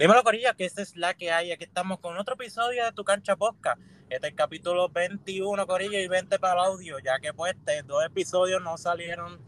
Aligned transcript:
Dímelo, 0.00 0.24
Corilla, 0.24 0.54
que 0.54 0.64
esta 0.64 0.80
es 0.80 0.96
la 0.96 1.12
que 1.12 1.30
hay. 1.30 1.52
Aquí 1.52 1.64
estamos 1.64 1.98
con 1.98 2.16
otro 2.16 2.32
episodio 2.32 2.86
de 2.86 2.92
Tu 2.92 3.04
Cancha 3.04 3.36
Posca. 3.36 3.76
Este 4.08 4.28
es 4.28 4.32
el 4.32 4.34
capítulo 4.34 4.88
21, 4.88 5.66
Corilla, 5.66 6.00
y 6.00 6.08
20 6.08 6.38
para 6.38 6.54
el 6.54 6.68
audio, 6.68 6.98
ya 7.00 7.20
que 7.20 7.34
pues 7.34 7.52
este, 7.52 7.82
dos 7.82 8.02
episodios 8.06 8.62
no 8.62 8.78
salieron 8.78 9.38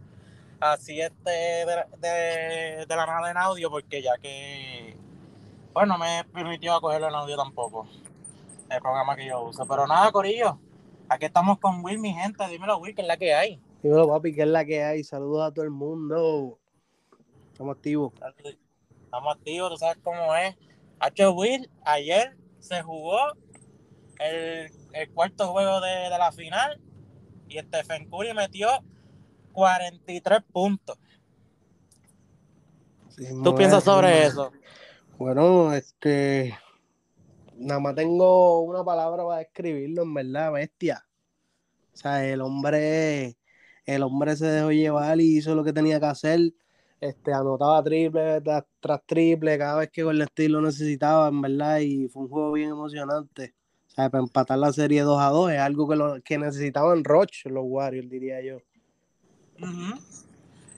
así 0.61 1.01
este 1.01 1.31
de, 1.31 2.85
la 2.87 3.07
nada 3.07 3.31
en 3.31 3.39
audio, 3.39 3.71
porque 3.71 4.03
ya 4.03 4.19
que 4.19 4.95
pues 5.73 5.89
no 5.89 5.97
me 5.97 6.23
permitió 6.31 6.79
cogerlo 6.83 7.09
en 7.09 7.15
audio 7.15 7.37
tampoco, 7.39 7.89
el 8.69 8.81
programa 8.83 9.17
que 9.17 9.29
yo 9.29 9.41
uso. 9.45 9.65
Pero 9.67 9.87
nada, 9.87 10.13
Corillo, 10.13 10.59
aquí 11.09 11.25
estamos 11.25 11.61
con 11.61 11.83
Will, 11.83 11.99
mi 11.99 12.13
gente. 12.13 12.47
Dímelo, 12.49 12.77
Will, 12.77 12.95
que 12.95 13.01
es 13.01 13.09
la 13.09 13.17
que 13.17 13.33
hay. 13.33 13.59
Dímelo, 13.83 14.07
papi, 14.07 14.35
que 14.35 14.43
es 14.43 14.49
la 14.49 14.67
que 14.67 14.85
hay. 14.85 15.03
Saludos 15.03 15.49
a 15.49 15.51
todo 15.51 15.65
el 15.65 15.71
mundo. 15.71 16.59
Estamos 17.53 17.75
activos. 17.75 18.13
Estamos 19.13 19.37
activos, 19.37 19.71
tú 19.73 19.77
sabes 19.77 19.99
cómo 20.03 20.35
es. 20.35 20.57
H. 20.99 21.29
Will, 21.29 21.69
ayer 21.85 22.35
se 22.61 22.81
jugó 22.81 23.19
el, 24.19 24.73
cuarto 25.13 25.53
juego 25.53 25.83
de, 25.83 26.09
la 26.09 26.33
final 26.33 26.81
y 27.47 27.59
Stephen 27.59 28.09
Curry 28.09 28.33
metió 28.33 28.71
43 29.53 30.41
puntos. 30.51 30.97
¿Tú 33.45 33.55
piensas 33.55 33.85
sobre 33.85 34.25
eso? 34.25 34.51
Bueno, 35.19 35.75
este. 35.75 36.59
Nada 37.55 37.81
más 37.81 37.95
tengo 37.95 38.63
una 38.63 38.83
palabra 38.83 39.27
para 39.27 39.41
describirlo, 39.41 40.05
en 40.05 40.15
verdad, 40.15 40.53
bestia. 40.53 41.05
O 41.93 41.97
sea, 41.99 42.25
el 42.25 42.41
hombre. 42.41 43.37
El 43.85 44.05
hombre 44.05 44.37
se 44.37 44.47
dejó 44.47 44.73
llevar 44.73 45.21
y 45.21 45.37
hizo 45.37 45.55
lo 45.55 45.65
que 45.65 45.75
tenía 45.75 46.01
que 46.01 46.07
hacer 46.07 46.55
este, 47.03 47.33
anotaba 47.33 47.83
triple 47.83 48.41
tras, 48.41 49.01
triple 49.07 49.59
cada 49.59 49.81
vez 49.81 49.91
que 49.91 50.03
el 50.03 50.23
estilo 50.23 50.61
necesitaba, 50.61 51.27
en 51.27 51.43
verdad, 51.43 51.81
y 51.81 52.07
fue 52.07 52.23
un 52.23 52.29
juego 52.29 52.53
bien 52.53 52.71
emocionante. 52.71 53.55
O 53.89 53.91
sea, 53.91 54.09
para 54.09 54.23
empatar 54.23 54.57
la 54.57 54.73
serie 54.73 55.03
2 55.03 55.21
a 55.21 55.31
2 55.31 55.51
es 55.51 55.59
algo 55.59 55.89
que, 55.89 55.97
lo, 55.97 56.23
que 56.23 56.39
necesitaban 56.39 57.03
Roche, 57.03 57.51
los 57.51 57.65
Warriors, 57.67 58.09
diría 58.09 58.41
yo. 58.41 58.59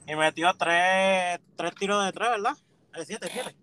Y 0.07 0.15
metió 0.15 0.47
tres, 0.57 1.39
tiros 1.77 2.03
de 2.03 2.11
tres, 2.11 2.29
¿verdad? 2.31 2.57
De 2.97 3.05
siete, 3.05 3.27
siete. 3.31 3.55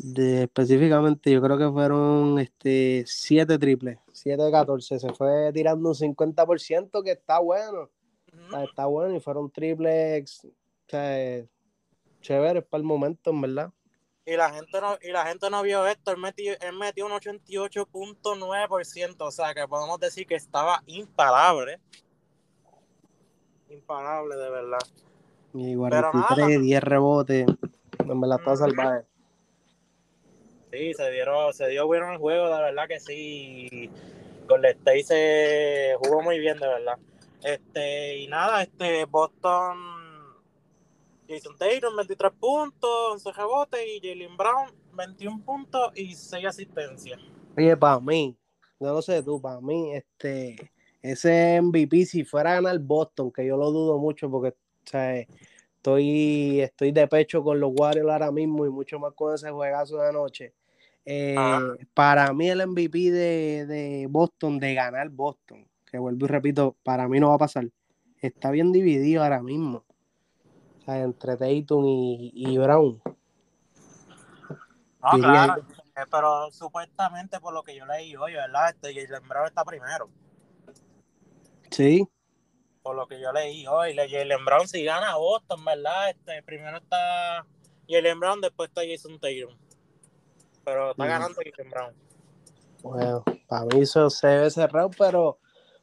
De, 0.00 0.42
específicamente, 0.42 1.30
yo 1.30 1.40
creo 1.40 1.56
que 1.56 1.70
fueron 1.70 2.40
este, 2.40 3.04
siete 3.06 3.58
triples, 3.58 3.98
7 4.12 4.42
de 4.42 4.50
14. 4.50 4.98
Se 4.98 5.12
fue 5.12 5.52
tirando 5.52 5.88
un 5.88 5.94
50%, 5.94 7.02
que 7.04 7.12
está 7.12 7.38
bueno. 7.38 7.90
está 8.68 8.86
bueno, 8.86 9.14
y 9.14 9.20
fueron 9.20 9.52
triples 9.52 10.44
sea, 10.88 11.44
chévere 12.20 12.62
para 12.62 12.80
el 12.80 12.84
momento, 12.84 13.30
en 13.30 13.40
verdad. 13.40 13.70
Y 14.26 14.36
la 14.36 14.50
gente 14.50 14.80
no, 14.80 14.98
y 15.00 15.10
la 15.10 15.24
gente 15.24 15.48
no 15.48 15.62
vio 15.62 15.86
esto, 15.86 16.10
él 16.10 16.18
metió, 16.18 16.52
él 16.60 16.74
metió 16.74 17.06
un 17.06 17.12
88.9%, 17.12 19.16
o 19.20 19.30
sea 19.30 19.54
que 19.54 19.66
podemos 19.66 19.98
decir 19.98 20.26
que 20.26 20.34
estaba 20.34 20.82
imparable. 20.86 21.80
Imparable, 23.70 24.36
de 24.36 24.50
verdad. 24.50 24.78
Y 25.54 25.74
43, 25.74 26.60
10 26.60 26.82
rebotes, 26.82 27.46
en 28.00 28.20
verdad 28.20 28.38
está 28.38 28.56
salvaje. 28.56 29.06
Sí, 30.70 30.92
se 30.92 31.10
dieron, 31.10 31.54
se 31.54 31.68
dio 31.68 31.86
bueno 31.86 32.12
el 32.12 32.18
juego, 32.18 32.54
de 32.54 32.62
verdad 32.62 32.86
que 32.86 33.00
sí. 33.00 33.90
Con 34.46 34.62
el 34.62 34.72
State 34.72 35.04
se 35.04 35.94
jugó 36.00 36.20
muy 36.20 36.38
bien, 36.38 36.58
de 36.58 36.66
verdad. 36.66 36.98
Este, 37.42 38.18
y 38.18 38.28
nada, 38.28 38.62
este 38.62 39.06
Boston 39.06 39.97
Jason 41.28 41.56
Taylor 41.58 41.94
23 41.94 42.32
puntos, 42.40 42.90
11 43.12 43.32
rebotes 43.32 43.80
y 43.86 44.00
Jalen 44.00 44.36
Brown 44.36 44.70
21 44.94 45.44
puntos 45.44 45.92
y 45.94 46.14
6 46.14 46.46
asistencias. 46.46 47.20
Oye, 47.56 47.76
para 47.76 48.00
mí, 48.00 48.34
no 48.80 48.94
lo 48.94 49.02
sé 49.02 49.22
tú, 49.22 49.40
para 49.40 49.60
mí, 49.60 49.94
este, 49.94 50.72
ese 51.02 51.60
MVP, 51.60 52.06
si 52.06 52.24
fuera 52.24 52.52
a 52.52 52.54
ganar 52.54 52.78
Boston, 52.78 53.30
que 53.30 53.44
yo 53.44 53.58
lo 53.58 53.70
dudo 53.70 53.98
mucho 53.98 54.30
porque 54.30 54.54
estoy, 55.76 56.60
estoy 56.60 56.92
de 56.92 57.06
pecho 57.06 57.42
con 57.42 57.60
los 57.60 57.72
Warriors 57.74 58.08
ahora 58.08 58.32
mismo 58.32 58.64
y 58.64 58.70
mucho 58.70 58.98
más 58.98 59.12
con 59.12 59.34
ese 59.34 59.50
juegazo 59.50 59.98
de 59.98 60.08
anoche. 60.08 60.54
Eh, 61.04 61.36
para 61.92 62.32
mí 62.32 62.48
el 62.48 62.66
MVP 62.66 63.10
de, 63.10 63.66
de 63.66 64.06
Boston, 64.08 64.58
de 64.58 64.74
ganar 64.74 65.10
Boston, 65.10 65.66
que 65.84 65.98
vuelvo 65.98 66.24
y 66.24 66.28
repito, 66.28 66.76
para 66.82 67.06
mí 67.06 67.20
no 67.20 67.28
va 67.28 67.34
a 67.34 67.38
pasar, 67.38 67.68
está 68.20 68.50
bien 68.50 68.72
dividido 68.72 69.22
ahora 69.22 69.42
mismo 69.42 69.84
entre 70.96 71.36
Tatum 71.36 71.84
y, 71.86 72.56
Brown. 72.56 73.02
No, 75.02 75.10
claro, 75.18 75.62
eh, 75.96 76.04
pero 76.10 76.50
supuestamente 76.50 77.40
por 77.40 77.52
lo 77.52 77.62
que 77.62 77.76
yo 77.76 77.84
leí 77.86 78.16
hoy, 78.16 78.32
¿verdad? 78.32 78.70
Este 78.70 78.94
Jalen 78.94 79.28
Brown 79.28 79.46
está 79.46 79.64
primero. 79.64 80.08
Sí. 81.70 82.08
Por 82.82 82.96
lo 82.96 83.06
que 83.06 83.20
yo 83.20 83.32
leí 83.32 83.66
hoy, 83.66 83.94
Jalen 83.94 84.44
Brown 84.44 84.66
si 84.66 84.84
gana 84.84 85.12
a 85.12 85.16
Boston, 85.16 85.64
¿verdad? 85.64 86.10
Este, 86.10 86.42
primero 86.42 86.78
está 86.78 87.46
Jalen 87.88 88.20
Brown, 88.20 88.40
después 88.40 88.68
está 88.68 88.82
Jason 88.88 89.18
Tatum. 89.20 89.56
Pero 90.64 90.90
está 90.92 91.06
ganando 91.06 91.34
Jalen 91.36 91.70
Brown. 91.70 91.94
Bueno, 92.82 93.24
para 93.46 93.64
mí 93.66 93.82
eso 93.82 94.08
se 94.08 94.26
debe 94.26 94.50
cerrar, 94.50 94.88
pero 94.96 95.38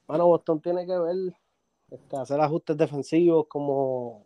bueno, 0.08 0.28
Boston 0.28 0.62
tiene 0.62 0.86
que 0.86 0.98
ver, 0.98 1.16
este, 1.92 2.18
hacer 2.18 2.40
ajustes 2.40 2.78
defensivos 2.78 3.48
como 3.48 4.25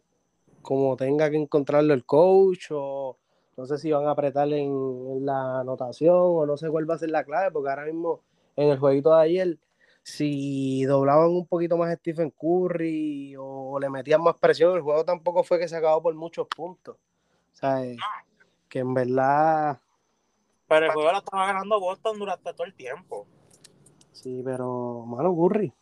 como 0.61 0.95
tenga 0.95 1.29
que 1.29 1.37
encontrarlo 1.37 1.93
el 1.93 2.05
coach 2.05 2.67
o 2.71 3.17
no 3.57 3.65
sé 3.65 3.77
si 3.77 3.91
van 3.91 4.07
a 4.07 4.11
apretar 4.11 4.51
en, 4.53 5.25
la 5.25 5.59
anotación 5.59 6.15
o 6.15 6.45
no 6.45 6.57
sé 6.57 6.69
cuál 6.69 6.89
va 6.89 6.95
a 6.95 6.99
ser 6.99 7.09
la 7.09 7.23
clave, 7.23 7.51
porque 7.51 7.69
ahora 7.69 7.85
mismo 7.85 8.21
en 8.55 8.69
el 8.69 8.79
jueguito 8.79 9.13
de 9.13 9.21
ayer, 9.21 9.57
si 10.03 10.85
doblaban 10.85 11.29
un 11.29 11.45
poquito 11.45 11.77
más 11.77 11.89
a 11.89 11.95
Stephen 11.95 12.31
Curry 12.31 13.35
o 13.37 13.77
le 13.79 13.89
metían 13.89 14.21
más 14.21 14.37
presión, 14.37 14.75
el 14.75 14.81
juego 14.81 15.03
tampoco 15.03 15.43
fue 15.43 15.59
que 15.59 15.67
se 15.67 15.75
acabó 15.75 16.01
por 16.01 16.15
muchos 16.15 16.47
puntos. 16.47 16.95
O 17.53 17.55
sea, 17.55 17.83
eh, 17.83 17.97
que 18.69 18.79
en 18.79 18.93
verdad... 18.93 19.79
Pero 20.67 20.85
el 20.85 20.91
juego 20.91 21.11
lo 21.11 21.17
estaba 21.17 21.47
ganando 21.47 21.79
Boston 21.79 22.19
durante 22.19 22.53
todo 22.53 22.65
el 22.65 22.73
tiempo. 22.75 23.27
Sí, 24.11 24.41
pero, 24.43 25.03
mano, 25.05 25.35
Curry. 25.35 25.73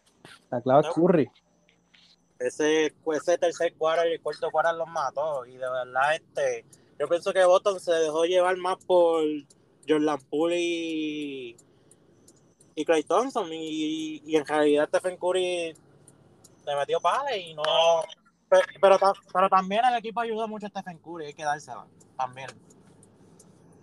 La 0.49 0.61
clave 0.61 0.87
es 0.87 0.93
Curry 0.93 1.29
ese, 2.39 2.93
ese 3.13 3.37
tercer 3.37 3.73
cuadro 3.75 4.07
y 4.07 4.13
el 4.13 4.21
cuarto 4.21 4.51
cuadro 4.51 4.77
los 4.77 4.87
mató. 4.87 5.45
Y 5.45 5.53
de 5.53 5.69
verdad, 5.69 6.15
este, 6.15 6.65
yo 6.99 7.07
pienso 7.07 7.33
que 7.33 7.45
Boston 7.45 7.79
se 7.79 7.93
dejó 7.93 8.25
llevar 8.25 8.57
más 8.57 8.77
por 8.85 9.23
Jordan 9.87 10.19
Poole 10.29 10.59
y, 10.59 11.57
y 12.75 12.85
Clay 12.85 13.03
Thompson. 13.03 13.47
Y, 13.51 14.35
en 14.35 14.45
realidad 14.45 14.89
Stephen 14.89 15.17
Curry 15.17 15.75
se 16.65 16.75
metió 16.75 16.99
pala 16.99 17.35
y 17.35 17.53
no. 17.53 17.63
Pero, 18.49 18.97
pero, 19.33 19.49
también 19.49 19.81
el 19.85 19.97
equipo 19.97 20.21
ayudó 20.21 20.47
mucho 20.47 20.67
a 20.67 20.69
Stephen 20.69 20.99
Curry, 20.99 21.25
hay 21.27 21.33
que 21.33 21.43
dársela 21.43 21.85
también. 22.17 22.47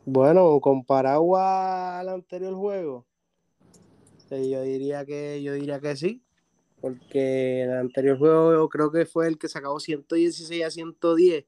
Bueno, 0.06 0.58
comparado 0.60 1.36
al 1.36 2.08
anterior 2.08 2.54
juego, 2.54 3.06
yo 4.30 4.62
diría 4.62 5.04
que 5.04 5.42
yo 5.42 5.52
diría 5.52 5.80
que 5.80 5.96
sí 5.96 6.23
porque 6.84 7.62
el 7.62 7.72
anterior 7.72 8.18
juego 8.18 8.68
creo 8.68 8.92
que 8.92 9.06
fue 9.06 9.26
el 9.26 9.38
que 9.38 9.48
se 9.48 9.56
acabó 9.56 9.80
116 9.80 10.66
a 10.66 10.70
110. 10.70 11.46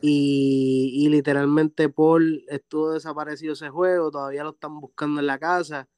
y, 0.00 1.08
y, 1.08 1.88
Paul 1.94 2.44
estuvo 2.48 2.94
desaparecido 2.94 3.52
ese 3.52 3.68
juego, 3.68 4.10
todavía 4.10 4.42
lo 4.42 4.50
están 4.50 4.80
buscando 4.80 5.20
en 5.20 5.28
la 5.28 5.38
casa. 5.38 5.88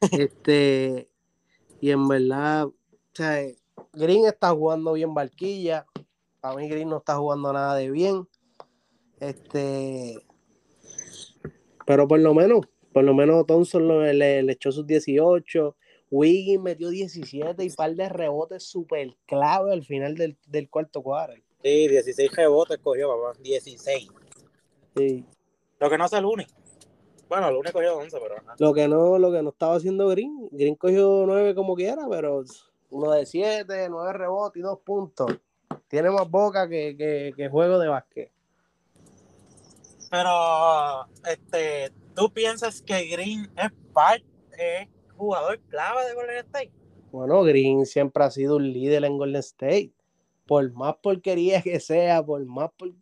este, 0.10 1.10
y 1.82 1.90
en 1.90 2.08
verdad, 2.08 2.64
o 2.64 2.74
sea, 3.12 3.42
Green 3.92 4.24
está 4.24 4.52
jugando 4.52 4.94
bien 4.94 5.12
Barquilla. 5.12 5.84
Para 6.40 6.56
mí 6.56 6.70
Green 6.70 6.88
no 6.88 6.96
está 6.96 7.16
jugando 7.16 7.52
nada 7.52 7.74
de 7.74 7.90
bien. 7.90 8.26
Este, 9.20 10.16
pero 11.84 12.08
por 12.08 12.20
lo 12.20 12.32
menos, 12.32 12.60
por 12.94 13.04
lo 13.04 13.12
menos 13.12 13.44
Thompson 13.44 13.86
le, 13.86 14.42
le 14.42 14.52
echó 14.54 14.72
sus 14.72 14.86
18. 14.86 15.76
Wiggins 16.10 16.62
metió 16.62 16.88
17 16.88 17.64
y 17.64 17.70
par 17.70 17.94
de 17.94 18.08
rebotes 18.08 18.62
súper 18.62 19.16
clave 19.26 19.72
al 19.72 19.84
final 19.84 20.14
del, 20.14 20.68
cuarto 20.70 21.02
cuadro. 21.02 21.34
Sí, 21.62 21.88
16 21.88 22.30
rebotes 22.32 22.78
cogió, 22.78 23.08
papá. 23.08 23.38
16. 23.42 24.08
Sí. 24.96 25.24
Lo 25.78 25.90
que 25.90 25.98
no 25.98 26.04
hace 26.04 26.18
el 26.18 26.24
único. 26.24 26.50
Bueno, 27.28 27.48
el 27.48 27.56
único 27.56 27.72
cogió 27.72 27.98
11, 27.98 28.18
pero. 28.20 28.34
Lo 28.58 28.72
que 28.72 28.86
no, 28.86 29.18
lo 29.18 29.32
que 29.32 29.42
no 29.42 29.50
estaba 29.50 29.76
haciendo 29.76 30.06
Green. 30.08 30.48
Green 30.52 30.76
cogió 30.76 31.24
9 31.26 31.54
como 31.54 31.74
quiera, 31.74 32.06
pero 32.08 32.44
uno 32.90 33.10
de 33.10 33.26
7, 33.26 33.88
9 33.88 34.12
rebotes 34.12 34.60
y 34.60 34.62
2 34.62 34.78
puntos. 34.80 35.32
Tiene 35.88 36.10
más 36.10 36.30
boca 36.30 36.68
que, 36.68 37.32
que, 37.36 37.48
juego 37.48 37.78
de 37.78 37.88
básquet. 37.88 38.30
Pero, 40.10 41.06
este, 41.28 41.92
¿tú 42.14 42.32
piensas 42.32 42.80
que 42.80 43.06
Green 43.08 43.50
es 43.56 43.72
parte, 43.92 44.88
jugador 45.16 45.58
clave 45.68 46.06
de 46.06 46.14
Golden 46.14 46.36
State? 46.38 46.72
Bueno, 47.10 47.42
Green 47.42 47.86
siempre 47.86 48.24
ha 48.24 48.30
sido 48.30 48.56
un 48.56 48.72
líder 48.72 49.04
en 49.04 49.16
Golden 49.16 49.40
State. 49.40 49.92
Por 50.46 50.70
más 50.72 50.96
porquería 50.96 51.62
que 51.62 51.80
sea, 51.80 52.24
por 52.24 52.44
más 52.44 52.70
por, 52.76 52.92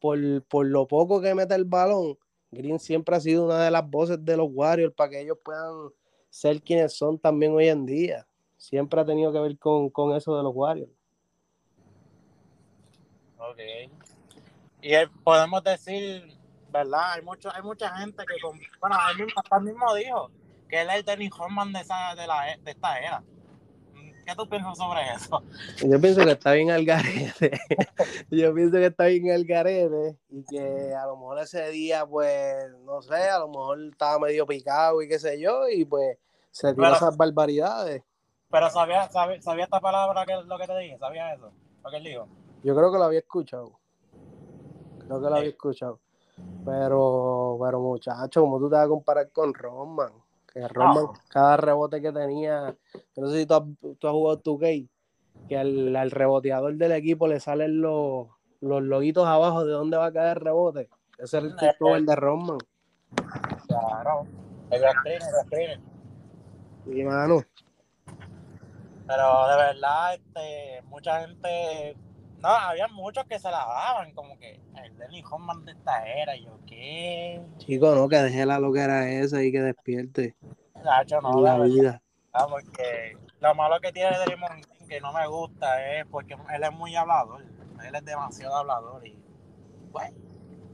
por, 0.00 0.42
por 0.44 0.66
lo 0.66 0.86
poco 0.88 1.20
que 1.20 1.34
mete 1.34 1.54
el 1.54 1.64
balón, 1.64 2.18
Green 2.50 2.78
siempre 2.78 3.14
ha 3.14 3.20
sido 3.20 3.44
una 3.44 3.64
de 3.64 3.70
las 3.70 3.88
voces 3.88 4.24
de 4.24 4.36
los 4.36 4.48
Warriors 4.50 4.94
para 4.94 5.10
que 5.10 5.20
ellos 5.20 5.38
puedan 5.44 5.90
ser 6.30 6.62
quienes 6.62 6.96
son 6.96 7.18
también 7.18 7.52
hoy 7.52 7.68
en 7.68 7.86
día. 7.86 8.26
Siempre 8.56 9.00
ha 9.00 9.04
tenido 9.04 9.32
que 9.32 9.40
ver 9.40 9.58
con, 9.58 9.90
con 9.90 10.14
eso 10.16 10.36
de 10.36 10.42
los 10.42 10.52
Warriors. 10.54 10.90
Ok. 13.38 13.58
Y 14.82 14.92
podemos 15.22 15.62
decir, 15.62 16.36
¿verdad? 16.72 17.12
Hay 17.12 17.22
mucho, 17.22 17.50
hay 17.54 17.62
mucha 17.62 17.94
gente 17.98 18.24
que, 18.26 18.40
con, 18.40 18.58
bueno, 18.80 18.96
él 19.10 19.24
mismo, 19.24 19.42
él 19.56 19.64
mismo 19.64 19.94
dijo 19.94 20.30
que 20.68 20.80
él 20.82 20.88
es 20.90 20.96
el 20.96 21.04
Dennis 21.04 21.30
Horman 21.38 21.72
de, 21.72 21.80
esa, 21.80 22.14
de, 22.14 22.26
la, 22.26 22.56
de 22.62 22.70
esta 22.70 22.98
era. 22.98 23.22
¿Qué 24.26 24.34
tú 24.34 24.48
piensas 24.48 24.76
sobre 24.76 25.00
eso? 25.14 25.40
Yo 25.88 26.00
pienso 26.00 26.24
que 26.24 26.32
está 26.32 26.52
bien 26.52 26.72
al 26.72 26.84
garete. 26.84 27.52
Yo 28.30 28.52
pienso 28.52 28.72
que 28.72 28.86
está 28.86 29.04
bien 29.04 29.30
al 29.30 29.44
garete 29.44 30.18
y 30.28 30.44
que 30.44 30.92
a 30.94 31.06
lo 31.06 31.16
mejor 31.16 31.38
ese 31.38 31.70
día, 31.70 32.04
pues, 32.04 32.56
no 32.84 33.00
sé, 33.02 33.14
a 33.14 33.38
lo 33.38 33.46
mejor 33.46 33.80
estaba 33.84 34.18
medio 34.18 34.44
picado 34.44 35.00
y 35.00 35.08
qué 35.08 35.20
sé 35.20 35.40
yo, 35.40 35.68
y 35.68 35.84
pues 35.84 36.18
se 36.50 36.74
tiró 36.74 36.92
esas 36.92 37.16
barbaridades. 37.16 38.02
Pero 38.50 38.68
sabía, 38.70 39.08
sabía, 39.10 39.40
sabía 39.40 39.64
esta 39.64 39.78
palabra 39.78 40.26
que 40.26 40.34
lo 40.44 40.58
que 40.58 40.66
te 40.66 40.78
dije, 40.78 40.98
sabía 40.98 41.32
eso, 41.32 41.52
lo 41.84 41.90
que 41.90 41.96
él 41.96 42.04
dijo. 42.04 42.26
Yo 42.64 42.74
creo 42.74 42.90
que 42.90 42.98
lo 42.98 43.04
había 43.04 43.20
escuchado. 43.20 43.78
Creo 45.06 45.22
que 45.22 45.30
lo 45.30 45.36
había 45.36 45.50
escuchado. 45.50 46.00
Pero, 46.64 47.58
pero 47.62 47.80
muchacho, 47.80 48.40
¿cómo 48.40 48.58
tú 48.58 48.68
te 48.68 48.74
vas 48.74 48.86
a 48.86 48.88
comparar 48.88 49.30
con 49.30 49.54
Roman? 49.54 50.12
Que 50.56 50.66
Roman, 50.68 51.08
cada 51.28 51.58
rebote 51.58 52.00
que 52.00 52.10
tenía, 52.12 52.74
no 53.14 53.28
sé 53.28 53.40
si 53.40 53.46
tú 53.46 53.54
has, 53.56 53.62
tú 53.98 54.08
has 54.08 54.12
jugado 54.12 54.38
tu 54.38 54.56
gay, 54.56 54.88
que 55.50 55.58
al, 55.58 56.10
reboteador 56.10 56.74
del 56.76 56.92
equipo 56.92 57.28
le 57.28 57.40
salen 57.40 57.82
los, 57.82 58.28
los 58.62 58.82
loguitos 58.82 59.28
abajo 59.28 59.66
de 59.66 59.72
dónde 59.72 59.98
va 59.98 60.06
a 60.06 60.12
caer 60.14 60.38
el 60.38 60.44
rebote. 60.44 60.88
Ese 61.18 61.36
es 61.36 61.44
el 61.44 61.56
tipo 61.56 61.94
el 61.94 62.06
de 62.06 62.16
Roman. 62.16 62.56
Claro, 63.68 64.26
el 64.70 64.80
screen, 64.80 65.20
el 65.20 65.46
screen. 65.46 65.84
Sí, 66.86 67.04
mano. 67.04 67.42
Pero 69.06 69.48
de 69.48 69.56
verdad, 69.56 70.14
este, 70.14 70.82
mucha 70.86 71.20
gente 71.20 71.98
no, 72.40 72.48
había 72.48 72.88
muchos 72.88 73.24
que 73.26 73.38
se 73.38 73.50
la 73.50 73.58
daban, 73.58 74.12
como 74.12 74.38
que 74.38 74.60
el 74.82 74.96
Denny 74.98 75.22
Hoffman 75.30 75.64
de 75.64 75.72
esta 75.72 76.06
era, 76.06 76.36
y 76.36 76.44
yo, 76.44 76.58
¿qué? 76.66 77.40
Chico, 77.58 77.94
no, 77.94 78.08
que 78.08 78.16
deje 78.16 78.44
la 78.46 78.58
loquera 78.58 79.10
esa 79.10 79.42
y 79.42 79.50
que 79.50 79.62
despierte. 79.62 80.36
Nacho, 80.84 81.20
no, 81.20 81.40
la 81.40 81.58
vida. 81.58 82.02
Ah, 82.32 82.46
porque 82.48 83.16
lo 83.40 83.54
malo 83.54 83.80
que 83.80 83.92
tiene 83.92 84.16
Draymond 84.18 84.64
que 84.86 85.00
no 85.00 85.12
me 85.12 85.26
gusta 85.26 85.98
es 85.98 86.06
porque 86.06 86.34
él 86.34 86.62
es 86.62 86.72
muy 86.72 86.94
hablador, 86.94 87.42
él 87.42 87.94
es 87.94 88.04
demasiado 88.04 88.56
hablador 88.56 89.06
y, 89.06 89.18
bueno. 89.90 90.16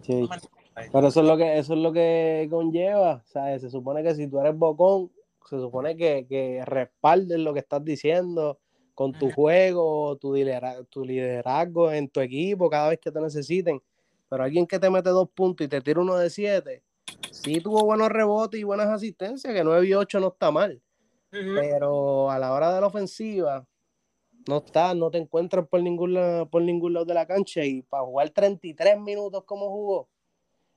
Sí. 0.03 0.29
Pero 0.75 1.08
eso 1.08 1.20
es 1.20 1.26
lo 1.26 1.37
que 1.37 1.58
eso 1.58 1.75
es 1.75 1.79
lo 1.79 1.93
que 1.93 2.49
conlleva, 2.50 3.23
¿sabes? 3.26 3.62
Se 3.62 3.70
supone 3.70 4.03
que 4.03 4.15
si 4.15 4.26
tú 4.26 4.41
eres 4.41 4.56
bocón, 4.56 5.11
se 5.49 5.58
supone 5.58 5.97
que, 5.97 6.26
que 6.29 6.62
respaldes 6.65 7.38
lo 7.38 7.53
que 7.53 7.61
estás 7.61 7.85
diciendo, 7.85 8.58
con 8.94 9.12
tu 9.12 9.31
juego, 9.31 10.17
tu 10.17 10.35
liderazgo, 10.35 10.85
tu 10.85 11.05
liderazgo 11.05 11.91
en 11.93 12.09
tu 12.09 12.21
equipo 12.21 12.69
cada 12.69 12.91
vez 12.91 12.99
que 12.99 13.11
te 13.11 13.21
necesiten. 13.21 13.83
Pero 14.29 14.44
alguien 14.44 14.67
que 14.67 14.79
te 14.79 14.91
mete 14.91 15.11
dos 15.11 15.29
puntos 15.31 15.65
y 15.65 15.69
te 15.69 15.81
tira 15.81 16.00
uno 16.00 16.17
de 16.17 16.31
siete, 16.31 16.83
sí 17.31 17.61
tuvo 17.61 17.85
buenos 17.85 18.09
rebotes 18.09 18.61
y 18.61 18.65
buenas 18.65 18.89
asistencias, 18.89 19.53
que 19.53 19.65
9 19.65 19.87
y 19.87 19.94
8 19.94 20.21
no 20.21 20.29
está 20.29 20.50
mal. 20.50 20.81
Pero 21.31 22.31
a 22.31 22.39
la 22.39 22.53
hora 22.53 22.75
de 22.75 22.81
la 22.81 22.87
ofensiva, 22.87 23.67
no 24.49 24.59
está, 24.59 24.94
no 24.94 25.11
te 25.11 25.19
encuentras 25.19 25.67
por 25.67 25.83
ningún, 25.83 26.49
por 26.50 26.62
ningún 26.62 26.93
lado 26.93 27.06
de 27.06 27.15
la 27.15 27.27
cancha 27.27 27.65
y 27.65 27.83
para 27.83 28.05
jugar 28.05 28.31
33 28.31 28.99
minutos 29.00 29.44
como 29.44 29.71
jugó, 29.71 30.09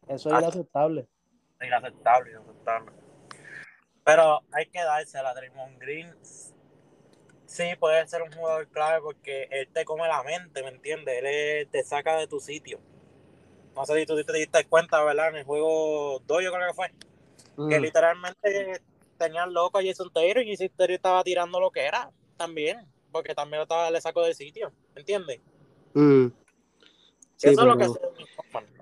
eso 0.07 0.29
es 0.29 0.41
inaceptable. 0.41 1.07
Inaceptable, 1.61 2.31
inaceptable. 2.31 2.91
Pero 4.03 4.41
hay 4.51 4.67
que 4.67 4.79
darse 4.83 5.17
a 5.17 5.33
Draymond 5.33 5.79
Green 5.79 6.13
Sí, 7.55 7.63
puede 7.79 8.05
ser 8.05 8.21
un 8.21 8.33
jugador 8.33 8.67
clave 8.67 8.99
porque 8.99 9.47
él 9.49 9.69
te 9.71 9.85
come 9.85 10.05
la 10.09 10.21
mente, 10.23 10.61
¿me 10.61 10.67
entiendes? 10.67 11.23
Él 11.23 11.69
te 11.69 11.85
saca 11.85 12.17
de 12.17 12.27
tu 12.27 12.41
sitio. 12.41 12.81
No 13.73 13.85
sé 13.85 13.97
si 13.97 14.05
tú 14.05 14.21
te 14.21 14.33
diste 14.33 14.65
cuenta, 14.65 15.01
¿verdad? 15.05 15.29
En 15.29 15.37
el 15.37 15.45
juego 15.45 16.19
2 16.25 16.43
yo 16.43 16.51
creo 16.51 16.67
que 16.67 16.73
fue. 16.73 16.87
Que 17.69 17.79
mm. 17.79 17.81
literalmente 17.81 18.81
tenían 19.17 19.53
loco 19.53 19.77
a 19.77 19.81
Jason 19.81 20.11
Taylor 20.11 20.43
y 20.43 20.51
Jason 20.51 20.75
Taylor 20.75 20.95
estaba 20.95 21.23
tirando 21.23 21.61
lo 21.61 21.71
que 21.71 21.85
era 21.85 22.11
también. 22.35 22.85
Porque 23.09 23.33
también 23.33 23.61
estaba, 23.61 23.89
le 23.89 24.01
sacó 24.01 24.23
del 24.23 24.35
sitio, 24.35 24.73
¿me 24.93 24.99
entiendes? 24.99 25.39
Mm. 25.93 26.25
eso 27.41 27.51
es 27.51 27.57
lo 27.57 27.77
que 27.77 27.85
hace 27.85 27.99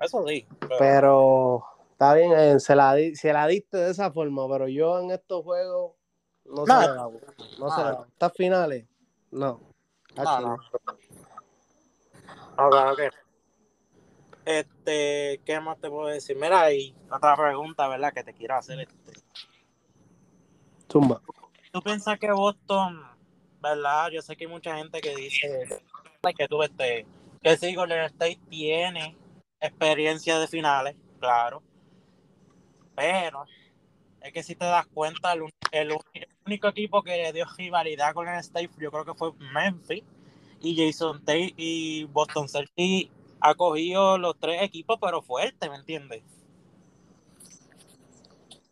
Eso 0.02 0.28
sí. 0.28 0.48
Pero, 0.80 1.64
está 1.92 2.16
bien, 2.16 2.32
eh, 2.36 2.60
se, 2.60 2.76
la, 2.76 2.96
se 3.14 3.34
la 3.34 3.46
diste 3.46 3.78
de 3.78 3.92
esa 3.92 4.12
forma, 4.12 4.50
pero 4.50 4.68
yo 4.68 5.00
en 5.00 5.12
estos 5.12 5.44
juegos 5.44 5.92
no, 6.46 6.66
se 6.66 6.74
le 6.74 6.94
da. 6.94 7.10
No 7.60 7.70
se 7.70 7.78
le 7.78 7.92
da. 7.92 8.06
¿Estas 8.08 8.34
finales? 8.34 8.86
No. 9.32 9.62
No, 10.16 10.42
no. 10.42 10.54
Ok, 12.58 12.76
ok. 12.92 13.00
Este, 14.46 15.42
¿qué 15.46 15.60
más 15.60 15.80
te 15.80 15.90
puedo 15.90 16.08
decir? 16.08 16.36
Mira, 16.36 16.72
y 16.72 16.96
otra 17.10 17.36
pregunta, 17.36 17.88
¿verdad? 17.88 18.14
Que 18.14 18.24
te 18.24 18.34
quiero 18.34 18.56
hacer. 18.56 18.80
Este. 18.82 19.14
Zumba. 20.92 21.22
¿Tú 21.72 21.82
piensas 21.82 22.20
que 22.20 22.32
Boston, 22.32 23.02
verdad? 23.62 24.10
Yo 24.12 24.22
sé 24.22 24.36
que 24.36 24.44
hay 24.46 24.52
mucha 24.52 24.76
gente 24.76 25.02
que 25.02 25.16
dice 25.16 25.82
que 26.38 26.48
tú, 26.48 26.62
este, 26.62 27.06
que 27.42 27.58
sí, 27.58 27.74
Golden 27.74 28.04
State 28.04 28.40
tiene 28.50 29.18
experiencia 29.60 30.38
de 30.40 30.48
finales, 30.48 30.96
claro. 31.20 31.64
Pero 32.96 33.46
es 34.24 34.32
que 34.32 34.42
si 34.42 34.56
te 34.56 34.66
das 34.66 34.88
cuenta, 34.88 35.34
el, 35.34 35.94
único 36.46 36.68
equipo 36.70 37.04
que 37.04 37.18
le 37.18 37.34
dio 37.34 37.46
rivalidad 37.58 38.14
con 38.14 38.28
el 38.28 38.40
State, 38.40 38.70
yo 38.80 38.90
creo 38.90 39.06
que 39.06 39.14
fue 39.14 39.32
Memphis 39.54 40.04
y 40.62 40.78
Jason 40.78 41.20
Tate 41.20 41.54
y 41.58 42.06
Boston 42.06 42.48
Celtics 42.48 43.12
ha 43.42 43.54
cogido 43.56 44.18
los 44.18 44.40
tres 44.40 44.62
equipos, 44.62 44.98
pero 45.02 45.22
fuerte, 45.22 45.70
¿me 45.70 45.76
entiendes? 45.76 46.24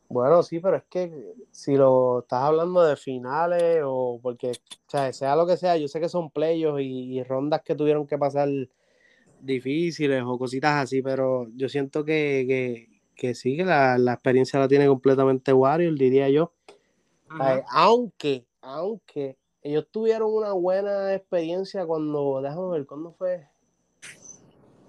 Bueno, 0.07 0.41
sí, 0.41 0.59
pero 0.59 0.77
es 0.77 0.83
que 0.89 1.33
si 1.51 1.75
lo 1.75 2.19
estás 2.19 2.43
hablando 2.43 2.81
de 2.83 2.95
finales 2.95 3.81
o 3.85 4.19
porque, 4.23 4.51
o 4.51 4.89
sea, 4.89 5.11
sea 5.11 5.35
lo 5.35 5.45
que 5.45 5.57
sea, 5.57 5.75
yo 5.75 5.89
sé 5.89 5.99
que 5.99 6.09
son 6.09 6.29
playos 6.29 6.79
y, 6.79 7.21
rondas 7.23 7.61
que 7.61 7.75
tuvieron 7.75 8.07
que 8.07 8.17
pasar 8.17 8.47
difíciles 9.41 10.23
o 10.25 10.37
cositas 10.37 10.83
así, 10.83 11.01
pero 11.01 11.47
yo 11.55 11.67
siento 11.67 12.05
que, 12.05 12.45
que 12.47 12.90
sí, 13.35 13.57
que 13.57 13.63
la, 13.63 13.95
experiencia 14.13 14.59
la 14.59 14.67
tiene 14.67 14.87
completamente 14.87 15.53
Warrior, 15.53 15.93
diría 15.95 16.29
yo. 16.29 16.53
aunque, 17.69 18.45
aunque 18.61 19.37
ellos 19.61 19.87
tuvieron 19.91 20.33
una 20.33 20.53
buena 20.53 21.13
experiencia 21.13 21.85
cuando, 21.85 22.41
déjame 22.41 22.69
ver, 22.71 22.85
¿cuándo 22.85 23.13
fue? 23.13 23.47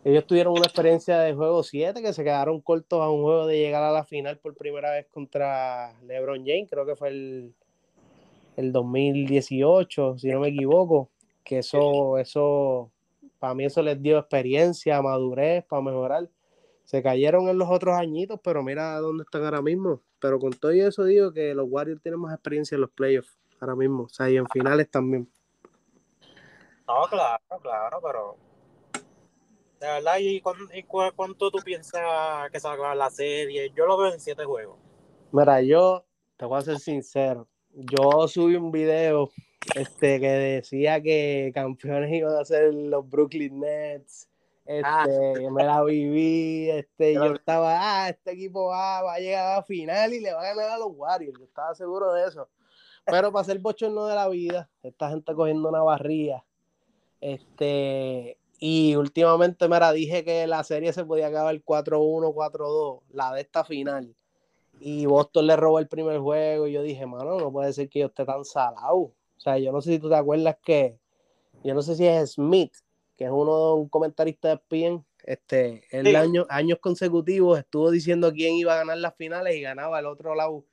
Ellos 0.04 0.26
tuvieron 0.26 0.54
una 0.54 0.66
experiencia 0.66 1.18
de 1.20 1.34
juego 1.34 1.62
7 1.62 2.02
que 2.02 2.12
se 2.12 2.24
quedaron 2.24 2.60
cortos 2.60 3.00
a 3.00 3.10
un 3.10 3.22
juego 3.22 3.46
de 3.46 3.58
llegar 3.58 3.82
a 3.82 3.92
la 3.92 4.04
final 4.04 4.38
por 4.38 4.56
primera 4.56 4.90
vez 4.92 5.06
contra 5.08 5.92
LeBron 6.02 6.44
James, 6.44 6.68
creo 6.68 6.86
que 6.86 6.96
fue 6.96 7.08
el, 7.10 7.54
el 8.56 8.72
2018, 8.72 10.18
si 10.18 10.28
no 10.28 10.40
me 10.40 10.48
equivoco, 10.48 11.10
que 11.44 11.58
eso, 11.58 12.18
eso, 12.18 12.90
para 13.38 13.54
mí 13.54 13.64
eso 13.64 13.82
les 13.82 14.00
dio 14.02 14.18
experiencia, 14.18 15.02
madurez 15.02 15.64
para 15.64 15.82
mejorar 15.82 16.28
se 16.92 17.02
cayeron 17.02 17.48
en 17.48 17.56
los 17.56 17.70
otros 17.70 17.94
añitos, 17.96 18.38
pero 18.44 18.62
mira 18.62 18.98
dónde 18.98 19.24
están 19.24 19.42
ahora 19.44 19.62
mismo. 19.62 20.02
Pero 20.20 20.38
con 20.38 20.52
todo 20.52 20.72
eso 20.72 21.04
digo 21.04 21.32
que 21.32 21.54
los 21.54 21.66
Warriors 21.66 22.02
tienen 22.02 22.20
más 22.20 22.34
experiencia 22.34 22.74
en 22.74 22.82
los 22.82 22.90
playoffs 22.90 23.38
ahora 23.60 23.74
mismo, 23.74 24.02
o 24.02 24.08
sea, 24.10 24.28
y 24.28 24.36
en 24.36 24.46
finales 24.48 24.90
también. 24.90 25.26
No, 26.86 27.04
claro, 27.08 27.42
claro, 27.62 27.98
pero 28.02 28.36
de 29.80 29.86
verdad, 29.86 30.18
¿y 30.18 30.42
cuánto, 31.16 31.50
tú 31.50 31.58
piensas 31.64 32.02
que 32.52 32.60
se 32.60 32.68
va 32.68 32.72
a 32.72 32.76
acabar 32.76 32.96
la 32.98 33.08
serie? 33.08 33.72
Yo 33.74 33.86
lo 33.86 33.96
veo 33.96 34.12
en 34.12 34.20
siete 34.20 34.44
juegos. 34.44 34.78
Mira, 35.32 35.62
yo 35.62 36.04
te 36.36 36.44
voy 36.44 36.58
a 36.58 36.60
ser 36.60 36.78
sincero. 36.78 37.48
Yo 37.70 38.28
subí 38.28 38.56
un 38.56 38.70
video 38.70 39.30
este, 39.76 40.20
que 40.20 40.28
decía 40.28 41.00
que 41.00 41.52
campeones 41.54 42.12
iban 42.12 42.36
a 42.38 42.44
ser 42.44 42.74
los 42.74 43.08
Brooklyn 43.08 43.60
Nets 43.60 44.28
Ah. 44.84 45.06
Este, 45.08 45.50
me 45.50 45.64
la 45.64 45.82
viví, 45.82 46.70
este, 46.70 47.14
yo 47.14 47.34
estaba, 47.34 48.04
ah, 48.04 48.08
este 48.08 48.32
equipo 48.32 48.66
va, 48.68 49.02
va, 49.02 49.14
a 49.14 49.18
llegar 49.18 49.58
a 49.58 49.62
final 49.62 50.14
y 50.14 50.20
le 50.20 50.32
va 50.32 50.40
a 50.40 50.54
ganar 50.54 50.70
a 50.70 50.78
los 50.78 50.92
Warriors, 50.94 51.38
yo 51.38 51.44
estaba 51.44 51.74
seguro 51.74 52.12
de 52.12 52.28
eso. 52.28 52.48
Pero 53.04 53.32
para 53.32 53.44
ser 53.44 53.58
bochorno 53.58 54.06
de 54.06 54.14
la 54.14 54.28
vida, 54.28 54.70
esta 54.82 55.10
gente 55.10 55.34
cogiendo 55.34 55.68
una 55.68 55.82
barría, 55.82 56.44
este, 57.20 58.38
y 58.64 58.94
últimamente, 58.94 59.66
me 59.66 59.80
la 59.80 59.90
dije 59.92 60.24
que 60.24 60.46
la 60.46 60.62
serie 60.62 60.92
se 60.92 61.04
podía 61.04 61.26
acabar 61.26 61.52
4-1, 61.56 62.32
4-2, 62.32 63.00
la 63.10 63.32
de 63.32 63.40
esta 63.40 63.64
final. 63.64 64.14
Y 64.78 65.04
Boston 65.06 65.48
le 65.48 65.56
robó 65.56 65.80
el 65.80 65.88
primer 65.88 66.20
juego 66.20 66.68
y 66.68 66.72
yo 66.72 66.82
dije, 66.82 67.04
mano, 67.04 67.40
no 67.40 67.50
puede 67.50 67.72
ser 67.72 67.88
que 67.88 67.98
yo 67.98 68.06
esté 68.06 68.24
tan 68.24 68.44
salado. 68.44 68.96
O 68.96 69.14
sea, 69.36 69.58
yo 69.58 69.72
no 69.72 69.80
sé 69.80 69.94
si 69.94 69.98
tú 69.98 70.08
te 70.08 70.14
acuerdas 70.14 70.56
que, 70.62 70.96
yo 71.64 71.74
no 71.74 71.82
sé 71.82 71.96
si 71.96 72.06
es 72.06 72.34
Smith, 72.34 72.72
que 73.16 73.24
es 73.24 73.30
uno 73.30 73.74
un 73.74 73.88
comentarista 73.88 74.48
de 74.48 74.54
ESPN, 74.54 75.04
Este, 75.24 75.84
el 75.90 76.16
año, 76.16 76.46
años 76.48 76.78
consecutivos 76.80 77.58
estuvo 77.58 77.90
diciendo 77.90 78.32
quién 78.32 78.54
iba 78.54 78.74
a 78.74 78.78
ganar 78.78 78.98
las 78.98 79.14
finales 79.16 79.54
y 79.56 79.60
ganaba 79.60 80.00
el 80.00 80.06
otro 80.06 80.34
lado 80.34 80.64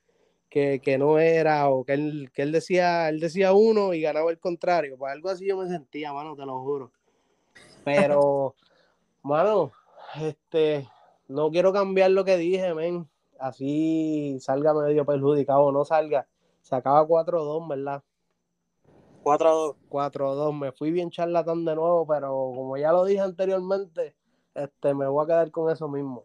que, 0.50 0.96
no 0.98 1.18
era, 1.18 1.68
o 1.70 1.84
que 1.84 1.92
él, 1.92 2.30
que 2.34 2.42
él 2.42 2.50
decía, 2.50 3.08
él 3.08 3.20
decía 3.20 3.52
uno 3.52 3.94
y 3.94 4.00
ganaba 4.00 4.30
el 4.30 4.40
contrario. 4.40 4.96
Pues 4.98 5.12
algo 5.12 5.30
así 5.30 5.46
yo 5.46 5.56
me 5.56 5.68
sentía, 5.68 6.12
mano, 6.12 6.34
te 6.34 6.44
lo 6.44 6.60
juro. 6.60 6.92
Pero, 7.84 8.56
mano, 9.22 9.72
este, 10.20 10.88
no 11.28 11.50
quiero 11.50 11.72
cambiar 11.72 12.10
lo 12.10 12.24
que 12.24 12.36
dije, 12.36 12.74
men. 12.74 13.08
Así 13.38 14.36
salga 14.40 14.74
medio 14.74 15.06
perjudicado 15.06 15.62
o 15.62 15.72
no 15.72 15.84
salga. 15.84 16.26
Se 16.60 16.74
acaba 16.74 17.06
4-2, 17.06 17.68
¿verdad? 17.68 18.02
4-2. 19.22 19.76
4-2. 19.88 20.58
Me 20.58 20.72
fui 20.72 20.90
bien 20.90 21.10
charlatán 21.10 21.64
de 21.64 21.74
nuevo, 21.74 22.06
pero 22.06 22.28
como 22.28 22.76
ya 22.76 22.92
lo 22.92 23.04
dije 23.04 23.20
anteriormente, 23.20 24.14
este, 24.54 24.94
me 24.94 25.06
voy 25.06 25.24
a 25.24 25.26
quedar 25.26 25.50
con 25.50 25.70
eso 25.70 25.88
mismo. 25.88 26.24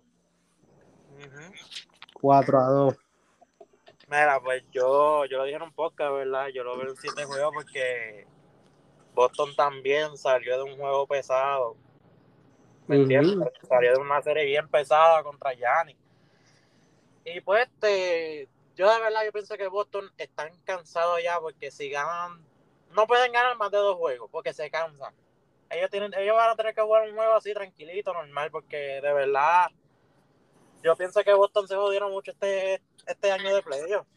4 2.21 2.59
a 2.59 2.67
2. 2.67 2.95
Mira, 4.07 4.39
pues 4.39 4.63
yo, 4.71 5.25
yo 5.25 5.37
lo 5.37 5.45
dije 5.45 5.55
en 5.55 5.63
un 5.63 5.73
podcast, 5.73 6.13
¿verdad? 6.13 6.47
Yo 6.53 6.63
lo 6.63 6.77
veo 6.77 6.89
en 6.89 6.95
7 6.95 7.25
juegos 7.25 7.51
porque 7.53 8.27
Boston 9.15 9.55
también 9.55 10.15
salió 10.17 10.57
de 10.57 10.71
un 10.71 10.77
juego 10.77 11.07
pesado. 11.07 11.75
¿Me 12.87 12.97
entiendes? 12.97 13.49
Salió 13.67 13.93
de 13.93 13.99
una 13.99 14.21
serie 14.21 14.45
bien 14.45 14.67
pesada 14.67 15.23
contra 15.23 15.53
Yanni. 15.53 15.97
Y 17.23 17.41
pues, 17.41 17.67
este, 17.67 18.47
yo 18.75 18.93
de 18.93 18.99
verdad, 18.99 19.25
yo 19.25 19.31
pienso 19.31 19.57
que 19.57 19.67
Boston 19.67 20.11
están 20.17 20.51
cansados 20.65 21.23
ya 21.23 21.39
porque 21.39 21.71
si 21.71 21.89
ganan, 21.89 22.45
no 22.95 23.07
pueden 23.07 23.31
ganar 23.31 23.55
más 23.57 23.71
de 23.71 23.77
dos 23.77 23.97
juegos 23.97 24.29
porque 24.31 24.53
se 24.53 24.69
cansan. 24.69 25.13
Ellos, 25.69 25.89
tienen, 25.89 26.13
ellos 26.13 26.35
van 26.35 26.51
a 26.51 26.55
tener 26.55 26.73
que 26.73 26.81
jugar 26.81 27.09
un 27.09 27.15
juego 27.15 27.33
así 27.33 27.53
tranquilito, 27.53 28.13
normal, 28.13 28.51
porque 28.51 28.77
de 29.01 29.13
verdad, 29.13 29.67
yo 30.83 30.95
pienso 30.95 31.23
que 31.23 31.33
Boston 31.33 31.67
se 31.67 31.75
jodieron 31.75 32.11
mucho 32.11 32.31
este, 32.31 32.81
este 33.07 33.31
año 33.31 33.53
de 33.53 33.61
playoff. 33.63 34.07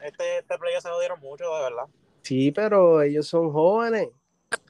Este, 0.00 0.38
este 0.38 0.58
playoff 0.58 0.82
se 0.82 0.90
jodieron 0.90 1.18
mucho, 1.20 1.44
de 1.44 1.62
verdad. 1.62 1.86
Sí, 2.22 2.52
pero 2.52 3.02
ellos 3.02 3.26
son 3.26 3.50
jóvenes. 3.52 4.08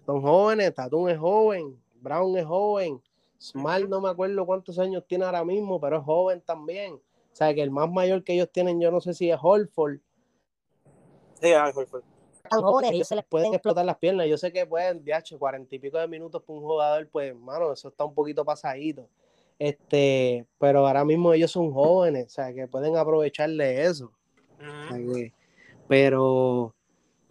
Son 0.05 0.23
jóvenes. 0.23 0.75
Tatum 0.75 1.09
es 1.09 1.19
joven. 1.19 1.83
Brown 1.95 2.37
es 2.38 2.45
joven. 2.45 3.02
Smart 3.40 3.88
no 3.88 4.00
me 4.00 4.11
acuerdo 4.11 4.47
cuántos 4.47 4.78
años 4.78 5.05
tiene 5.07 5.25
ahora 5.25 5.45
mismo, 5.45 5.81
pero 5.81 5.99
es 5.99 6.05
joven 6.05 6.40
también. 6.40 6.95
O 6.95 7.37
sea, 7.37 7.52
que 7.55 7.62
el 7.62 7.71
más 7.71 7.90
mayor 7.90 8.25
que 8.25 8.35
ellos 8.35 8.50
tienen, 8.50 8.81
yo 8.81 8.90
no 8.90 9.00
sé 9.00 9.12
si 9.12 9.31
es 9.31 9.38
Holford. 9.40 9.99
Sí, 11.40 11.49
es 11.49 11.76
Holford. 11.76 12.02
Ellos 12.90 13.08
se 13.08 13.16
les 13.16 13.24
pueden 13.24 13.54
explotar 13.54 13.84
las 13.84 13.96
piernas. 13.96 14.26
Yo 14.28 14.36
sé 14.36 14.52
que 14.52 14.66
pueden, 14.66 15.02
hecho 15.06 15.38
cuarenta 15.38 15.74
y 15.74 15.78
pico 15.78 15.98
de 15.98 16.08
minutos 16.08 16.42
por 16.42 16.56
un 16.56 16.62
jugador, 16.62 17.08
pues, 17.08 17.34
mano, 17.34 17.72
eso 17.72 17.88
está 17.88 18.04
un 18.04 18.14
poquito 18.14 18.44
pasadito. 18.44 19.08
Este, 19.58 20.46
pero 20.58 20.86
ahora 20.86 21.04
mismo 21.04 21.32
ellos 21.32 21.50
son 21.50 21.72
jóvenes, 21.72 22.26
o 22.26 22.30
sea, 22.30 22.52
que 22.52 22.66
pueden 22.68 22.96
aprovecharle 22.96 23.84
eso. 23.84 24.12
pero, 25.88 26.74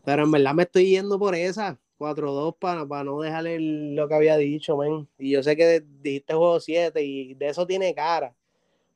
pero 0.04 0.24
en 0.24 0.32
verdad 0.32 0.54
me 0.54 0.64
estoy 0.64 0.90
yendo 0.90 1.20
por 1.20 1.36
esa. 1.36 1.78
4-2 1.98 2.58
para, 2.60 2.86
para 2.86 3.04
no 3.04 3.22
dejarle 3.22 3.60
lo 3.60 4.08
que 4.08 4.16
había 4.16 4.38
dicho, 4.38 4.78
men. 4.78 5.08
Y 5.18 5.32
yo 5.32 5.44
sé 5.44 5.56
que 5.56 5.84
dijiste 6.02 6.34
juego 6.34 6.60
7 6.60 7.02
y 7.02 7.34
de 7.36 7.48
eso 7.48 7.66
tiene 7.66 7.94
cara. 7.94 8.36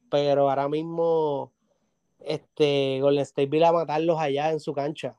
Pero 0.09 0.49
ahora 0.49 0.67
mismo, 0.67 1.51
este, 2.19 2.99
Golden 3.01 3.21
State 3.21 3.47
vila 3.47 3.69
a 3.69 3.73
matarlos 3.73 4.19
allá 4.19 4.51
en 4.51 4.59
su 4.59 4.73
cancha. 4.73 5.15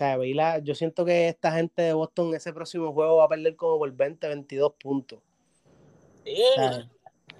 Sea, 0.00 0.16
Vila, 0.16 0.60
yo 0.60 0.74
siento 0.74 1.04
que 1.04 1.28
esta 1.28 1.52
gente 1.52 1.82
de 1.82 1.92
Boston 1.92 2.28
en 2.28 2.36
ese 2.36 2.54
próximo 2.54 2.90
juego 2.90 3.16
va 3.16 3.26
a 3.26 3.28
perder 3.28 3.54
como 3.54 3.76
por 3.76 3.92
20, 3.92 4.28
22 4.28 4.72
puntos. 4.82 5.20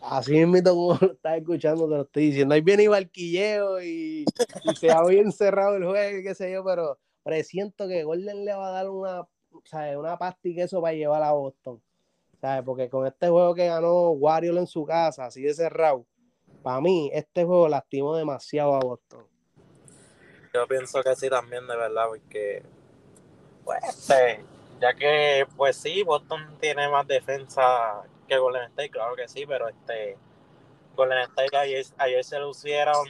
así 0.02 0.44
mismo 0.44 0.70
como 0.70 0.98
lo 1.00 1.12
estás 1.12 1.38
escuchando, 1.38 1.88
te 1.88 1.94
lo 1.94 2.02
estoy 2.02 2.26
diciendo. 2.26 2.54
Ahí 2.54 2.60
viene 2.60 2.82
Ibarquilleo 2.82 3.80
y, 3.80 4.26
y 4.64 4.76
se 4.76 4.90
ha 4.90 5.02
bien 5.08 5.32
cerrado 5.32 5.76
el 5.76 5.86
juego, 5.86 6.22
qué 6.22 6.34
sé 6.34 6.52
yo, 6.52 6.62
pero 6.62 6.98
presiento 7.22 7.88
que 7.88 8.04
Golden 8.04 8.44
le 8.44 8.52
va 8.52 8.68
a 8.68 8.72
dar 8.72 8.90
una 8.90 9.26
¿sabes? 9.64 9.96
una 9.96 10.18
pasta 10.18 10.46
y 10.46 10.54
queso 10.54 10.82
para 10.82 10.92
llevar 10.92 11.22
a 11.22 11.32
Boston. 11.32 11.80
¿sabes? 12.42 12.62
Porque 12.62 12.90
con 12.90 13.06
este 13.06 13.30
juego 13.30 13.54
que 13.54 13.68
ganó 13.68 14.10
Wario 14.10 14.58
en 14.58 14.66
su 14.66 14.84
casa, 14.84 15.24
así 15.24 15.40
de 15.40 15.54
cerrado, 15.54 16.04
para 16.62 16.82
mí 16.82 17.10
este 17.14 17.42
juego 17.42 17.70
lastimó 17.70 18.14
demasiado 18.16 18.74
a 18.74 18.80
Boston. 18.80 19.29
Yo 20.52 20.66
pienso 20.66 21.02
que 21.02 21.14
sí 21.14 21.28
también, 21.28 21.66
de 21.66 21.76
verdad, 21.76 22.06
porque 22.08 22.62
pues, 23.64 23.78
este, 23.88 24.44
ya 24.80 24.94
que 24.94 25.46
pues 25.56 25.76
sí, 25.76 26.02
Boston 26.02 26.56
tiene 26.60 26.88
más 26.88 27.06
defensa 27.06 28.02
que 28.26 28.38
Golden 28.38 28.64
State, 28.64 28.90
claro 28.90 29.14
que 29.14 29.28
sí, 29.28 29.44
pero 29.46 29.68
este 29.68 30.16
Golden 30.96 31.18
State 31.18 31.56
ayer, 31.56 31.86
ayer 31.98 32.24
se 32.24 32.38
lucieron 32.40 33.06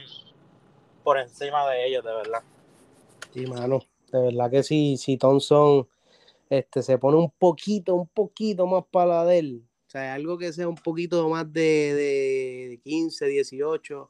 por 1.03 1.17
encima 1.17 1.67
de 1.69 1.87
ellos, 1.87 2.03
de 2.03 2.13
verdad. 2.13 2.43
Sí, 3.33 3.45
mano, 3.47 3.79
de 4.11 4.21
verdad 4.21 4.51
que 4.51 4.63
sí, 4.63 4.97
si 4.97 5.17
Thompson 5.17 5.87
este, 6.49 6.83
se 6.83 6.97
pone 6.97 7.17
un 7.17 7.31
poquito, 7.31 7.95
un 7.95 8.07
poquito 8.07 8.67
más 8.67 8.83
para 8.91 9.23
la 9.23 9.33
él. 9.33 9.63
O 9.87 9.89
sea, 9.89 10.13
algo 10.13 10.37
que 10.37 10.53
sea 10.53 10.67
un 10.67 10.75
poquito 10.75 11.27
más 11.29 11.51
de, 11.51 11.61
de 12.71 12.79
15, 12.83 13.25
18, 13.25 14.09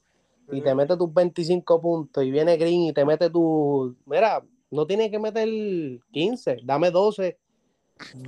y 0.51 0.61
te 0.61 0.75
mete 0.75 0.97
tus 0.97 1.13
25 1.13 1.81
puntos, 1.81 2.23
y 2.23 2.31
viene 2.31 2.57
Green 2.57 2.81
y 2.83 2.93
te 2.93 3.05
mete 3.05 3.29
tu. 3.29 3.95
Mira, 4.05 4.43
no 4.69 4.85
tiene 4.85 5.09
que 5.09 5.19
meter 5.19 5.47
15, 6.11 6.59
dame 6.63 6.91
12, 6.91 7.37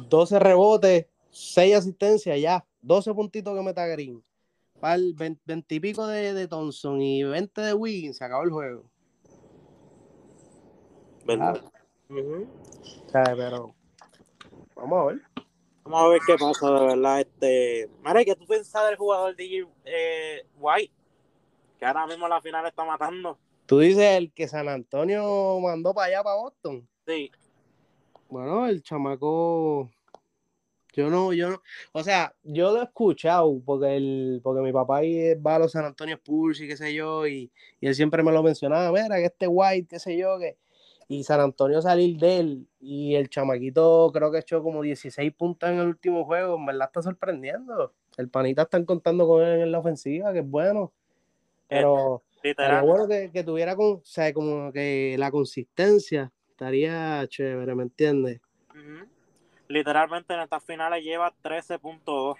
12 0.09 0.39
rebotes, 0.39 1.07
6 1.29 1.75
asistencias, 1.75 2.39
ya, 2.39 2.65
12 2.81 3.13
puntitos 3.13 3.55
que 3.55 3.63
meta 3.63 3.85
Green. 3.87 4.23
Para 4.79 4.95
el 4.95 5.13
20, 5.13 5.75
y 5.75 5.79
pico 5.79 6.07
de, 6.07 6.33
de, 6.33 6.47
Thompson 6.47 7.01
y 7.01 7.23
20 7.23 7.61
de 7.61 7.73
Wiggins, 7.73 8.17
se 8.17 8.25
acabó 8.25 8.43
el 8.43 8.51
juego. 8.51 8.83
¿Verdad? 11.25 11.61
o 12.09 13.09
sea, 13.09 13.23
pero 13.35 13.73
Vamos 14.75 14.99
a 14.99 15.05
ver. 15.05 15.21
Vamos 15.83 16.01
a 16.01 16.07
ver 16.09 16.21
qué 16.25 16.35
pasa, 16.37 16.71
de 16.71 16.85
verdad. 16.87 17.19
Este, 17.21 17.89
Mare, 18.01 18.25
¿qué 18.25 18.35
tú 18.35 18.45
piensas 18.45 18.85
del 18.85 18.97
jugador 18.97 19.35
DJ 19.35 19.67
eh, 19.85 20.45
White? 20.57 20.93
Que 21.83 21.87
ahora 21.87 22.07
mismo 22.07 22.29
la 22.29 22.39
final 22.39 22.65
está 22.65 22.85
matando. 22.85 23.37
Tú 23.65 23.79
dices 23.79 24.17
el 24.17 24.31
que 24.31 24.47
San 24.47 24.69
Antonio 24.69 25.59
mandó 25.59 25.93
para 25.93 26.07
allá, 26.07 26.23
para 26.23 26.37
Boston. 26.37 26.87
Sí. 27.05 27.29
Bueno, 28.29 28.65
el 28.67 28.81
chamaco. 28.81 29.91
Yo 30.93 31.09
no, 31.09 31.33
yo 31.33 31.49
no. 31.49 31.61
O 31.91 32.01
sea, 32.01 32.33
yo 32.41 32.71
lo 32.71 32.79
he 32.79 32.85
escuchado 32.85 33.61
porque 33.65 33.97
el, 33.97 34.39
porque 34.41 34.61
mi 34.61 34.71
papá 34.71 35.01
va 35.45 35.55
a 35.55 35.59
los 35.59 35.73
San 35.73 35.83
Antonio 35.83 36.15
Spurs 36.15 36.61
y 36.61 36.69
qué 36.69 36.77
sé 36.77 36.93
yo, 36.93 37.27
y, 37.27 37.51
y 37.81 37.87
él 37.87 37.95
siempre 37.95 38.23
me 38.23 38.31
lo 38.31 38.41
mencionaba, 38.41 38.89
mira, 38.89 39.17
que 39.17 39.25
este 39.25 39.47
White, 39.49 39.87
qué 39.89 39.99
sé 39.99 40.15
yo, 40.15 40.39
que 40.39 40.55
y 41.09 41.25
San 41.25 41.41
Antonio 41.41 41.81
salir 41.81 42.17
de 42.17 42.39
él 42.39 42.67
y 42.79 43.15
el 43.15 43.29
chamaquito 43.29 44.09
creo 44.13 44.31
que 44.31 44.37
echó 44.37 44.63
como 44.63 44.81
16 44.81 45.33
puntos 45.33 45.69
en 45.69 45.79
el 45.79 45.87
último 45.87 46.23
juego, 46.23 46.55
en 46.55 46.65
verdad 46.65 46.87
está 46.87 47.01
sorprendiendo. 47.01 47.93
El 48.15 48.29
panita 48.29 48.61
están 48.61 48.85
contando 48.85 49.27
con 49.27 49.43
él 49.43 49.59
en 49.59 49.71
la 49.73 49.79
ofensiva, 49.79 50.31
que 50.31 50.39
es 50.39 50.49
bueno. 50.49 50.93
Pero, 51.73 52.21
bueno 52.83 53.07
que, 53.07 53.43
tuviera 53.43 53.75
con, 53.75 53.93
o 53.93 54.01
sea, 54.03 54.33
como 54.33 54.71
que 54.71 55.15
la 55.17 55.31
consistencia 55.31 56.31
estaría 56.49 57.25
chévere, 57.27 57.73
¿me 57.75 57.83
entiendes? 57.83 58.41
Literalmente 59.67 60.33
en 60.33 60.41
estas 60.41 60.63
finales 60.63 61.03
lleva 61.03 61.33
13.2. 61.41 62.35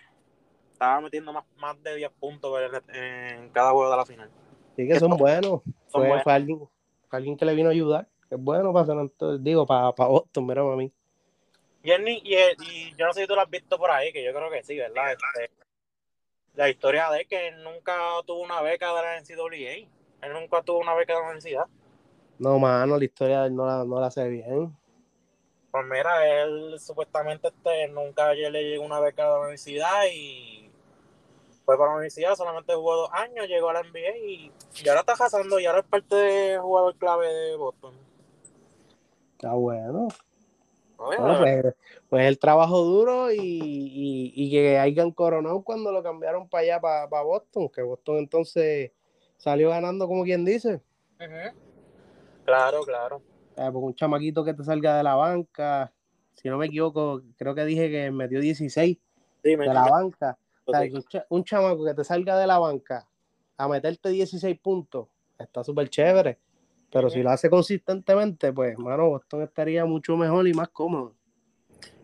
Estaba 0.74 1.02
metiendo 1.02 1.32
más, 1.32 1.46
más 1.58 1.82
de 1.82 1.96
10 1.96 2.12
puntos 2.20 2.60
en 2.94 3.50
cada 3.50 3.72
juego 3.72 3.90
de 3.90 3.98
la 3.98 4.06
final. 4.06 4.30
Sí 4.76 4.88
que 4.88 5.00
son 5.00 5.16
buenos. 5.18 5.62
fue, 5.88 6.22
alguien, 6.26 6.60
fue 7.08 7.18
alguien 7.18 7.38
que 7.38 7.46
le 7.46 7.56
vino 7.56 7.70
a 7.70 7.72
ayudar 7.72 8.08
es 8.34 8.40
bueno 8.44 8.74
para 8.74 9.38
digo, 9.40 9.66
para, 9.66 9.92
para 9.94 10.10
Boston, 10.10 10.48
mira 10.48 10.62
a 10.62 10.76
mí. 10.76 10.92
Y, 11.84 11.92
y, 11.92 12.96
yo 12.98 13.06
no 13.06 13.14
sé 13.14 13.22
si 13.22 13.28
tú 13.28 13.36
lo 13.36 13.42
has 13.42 13.50
visto 13.50 13.78
por 13.78 13.92
ahí, 13.92 14.12
que 14.12 14.24
yo 14.24 14.34
creo 14.34 14.50
que 14.50 14.64
sí, 14.64 14.78
¿verdad? 14.78 15.12
Este, 15.12 15.52
la 16.56 16.70
historia 16.70 17.10
de 17.10 17.26
que 17.26 17.48
él 17.50 17.64
nunca 17.64 17.94
tuvo 18.26 18.42
una 18.42 18.62
beca 18.62 18.94
de 18.94 19.02
la 19.02 19.22
NCAA. 19.22 19.90
Él 20.22 20.34
nunca 20.34 20.62
tuvo 20.62 20.80
una 20.80 20.94
beca 20.94 21.14
de 21.14 21.20
la 21.20 21.26
universidad. 21.26 21.66
No, 22.40 22.60
mano, 22.60 22.98
la 22.98 23.04
historia 23.04 23.42
de 23.42 23.48
él 23.48 23.56
no 23.56 23.66
la, 23.66 23.84
no 23.84 24.00
la 24.00 24.12
sé 24.12 24.28
bien. 24.28 24.76
Pues 25.72 25.86
mira, 25.86 26.44
él 26.44 26.80
supuestamente 26.80 27.48
este, 27.48 27.88
nunca 27.88 28.34
le 28.34 28.64
llegó 28.64 28.86
una 28.86 29.00
beca 29.00 29.24
de 29.24 29.30
la 29.30 29.40
universidad 29.40 30.04
y 30.14 30.70
fue 31.66 31.78
para 31.78 31.92
la 31.92 31.96
universidad, 31.96 32.36
solamente 32.36 32.76
jugó 32.76 32.96
dos 32.96 33.10
años, 33.14 33.48
llegó 33.48 33.70
a 33.70 33.74
la 33.74 33.84
NBA 33.84 34.18
y, 34.18 34.52
y 34.84 34.90
ahora 34.90 35.02
está 35.02 35.16
casando 35.16 35.60
y 35.60 35.66
ahora 35.66 35.80
es 35.80 35.86
parte 35.86 36.16
de 36.16 36.60
jugador 36.60 36.96
clave 36.98 37.28
de 37.28 37.56
Boston. 37.56 37.96
Está 39.32 39.54
bueno. 39.54 40.10
Pues, 41.06 41.76
pues, 42.10 42.26
el 42.26 42.40
trabajo 42.40 42.82
duro 42.84 43.28
y, 43.32 44.50
que 44.52 44.78
hayan 44.78 45.12
coronado 45.12 45.64
cuando 45.64 45.92
lo 45.92 46.04
cambiaron 46.04 46.48
para 46.48 46.64
allá, 46.64 46.82
para, 46.82 47.24
Boston, 47.24 47.70
que 47.70 47.82
Boston 47.82 48.18
entonces 48.18 48.92
salió 49.38 49.70
ganando 49.70 50.08
como 50.08 50.24
quien 50.24 50.46
dice. 50.46 50.82
Claro, 52.46 52.82
claro. 52.84 53.22
Eh, 53.56 53.70
pues 53.72 53.84
un 53.84 53.96
chamaquito 53.96 54.44
que 54.44 54.54
te 54.54 54.64
salga 54.64 54.98
de 54.98 55.04
la 55.04 55.16
banca, 55.16 55.92
si 56.34 56.50
no 56.50 56.58
me 56.58 56.66
equivoco, 56.68 57.22
creo 57.38 57.54
que 57.54 57.66
dije 57.66 57.90
que 57.90 58.12
metió 58.12 58.40
16 58.40 58.98
de 59.44 59.58
la 59.58 59.88
banca. 59.88 60.38
un, 61.30 61.44
chamaco 61.44 61.86
que 61.86 61.94
te 61.94 62.04
salga 62.04 62.38
de 62.38 62.48
la 62.48 62.58
banca 62.58 63.08
a 63.58 63.68
meterte 63.68 64.10
16 64.10 64.60
puntos, 64.60 65.08
está 65.38 65.64
súper 65.64 65.90
chévere. 65.90 66.40
Pero 66.94 67.10
si 67.10 67.24
lo 67.24 67.32
hace 67.32 67.50
consistentemente, 67.50 68.54
pues, 68.54 68.78
mano, 68.78 69.10
Boston 69.10 69.42
estaría 69.42 69.84
mucho 69.84 70.16
mejor 70.16 70.48
y 70.48 70.54
más 70.54 70.70
cómodo. 70.70 71.16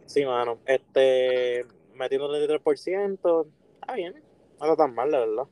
Sí, 0.07 0.25
mano. 0.25 0.57
Este, 0.65 1.63
metiendo 1.93 2.35
el 2.35 2.49
33%, 2.49 3.47
está 3.79 3.93
bien. 3.93 4.15
No 4.59 4.65
está 4.65 4.75
tan 4.75 4.95
mal, 4.95 5.11
la 5.11 5.19
verdad. 5.19 5.43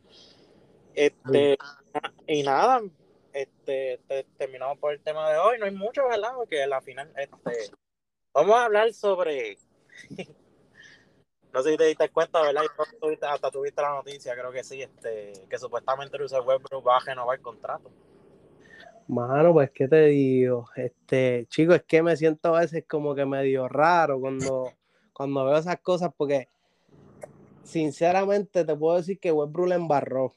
Este, 0.96 1.56
y 2.26 2.42
nada, 2.42 2.82
este, 3.32 4.00
terminamos 4.38 4.80
por 4.80 4.94
el 4.94 5.02
tema 5.02 5.30
de 5.32 5.38
hoy. 5.38 5.60
No 5.60 5.66
hay 5.66 5.72
mucho, 5.72 6.08
¿verdad? 6.08 6.32
Porque 6.36 6.66
la 6.66 6.82
final, 6.82 7.14
este, 7.16 7.72
vamos 8.34 8.56
a 8.56 8.66
hablar 8.66 8.92
sobre. 8.94 9.60
no 11.54 11.62
sé 11.62 11.72
si 11.72 11.78
te 11.78 11.86
diste 11.86 12.10
cuenta, 12.10 12.42
¿verdad? 12.42 12.64
hasta 13.30 13.52
tuviste 13.52 13.82
la 13.84 13.90
noticia, 13.90 14.34
creo 14.34 14.52
que 14.52 14.64
sí, 14.64 14.82
este, 14.82 15.34
que 15.48 15.60
supuestamente 15.60 16.18
Russell 16.18 16.42
Westbrook 16.42 16.88
va 16.88 16.98
a 16.98 17.02
renovar 17.02 17.38
el 17.38 17.44
contrato. 17.44 17.92
Mano, 19.08 19.54
pues, 19.54 19.72
¿qué 19.72 19.88
te 19.88 20.08
digo? 20.08 20.68
Este, 20.76 21.46
chico, 21.50 21.74
es 21.74 21.84
que 21.84 22.04
me 22.04 22.18
siento 22.18 22.54
a 22.54 22.60
veces 22.60 22.84
como 22.86 23.16
que 23.16 23.26
medio 23.26 23.70
raro 23.70 24.20
cuando, 24.20 24.74
cuando 25.14 25.46
veo 25.46 25.58
esas 25.58 25.80
cosas, 25.80 26.12
porque 26.16 26.50
sinceramente 27.64 28.66
te 28.66 28.76
puedo 28.76 28.98
decir 28.98 29.18
que 29.18 29.32
Westbrook 29.32 29.70
le 29.70 29.76
embarró. 29.76 30.34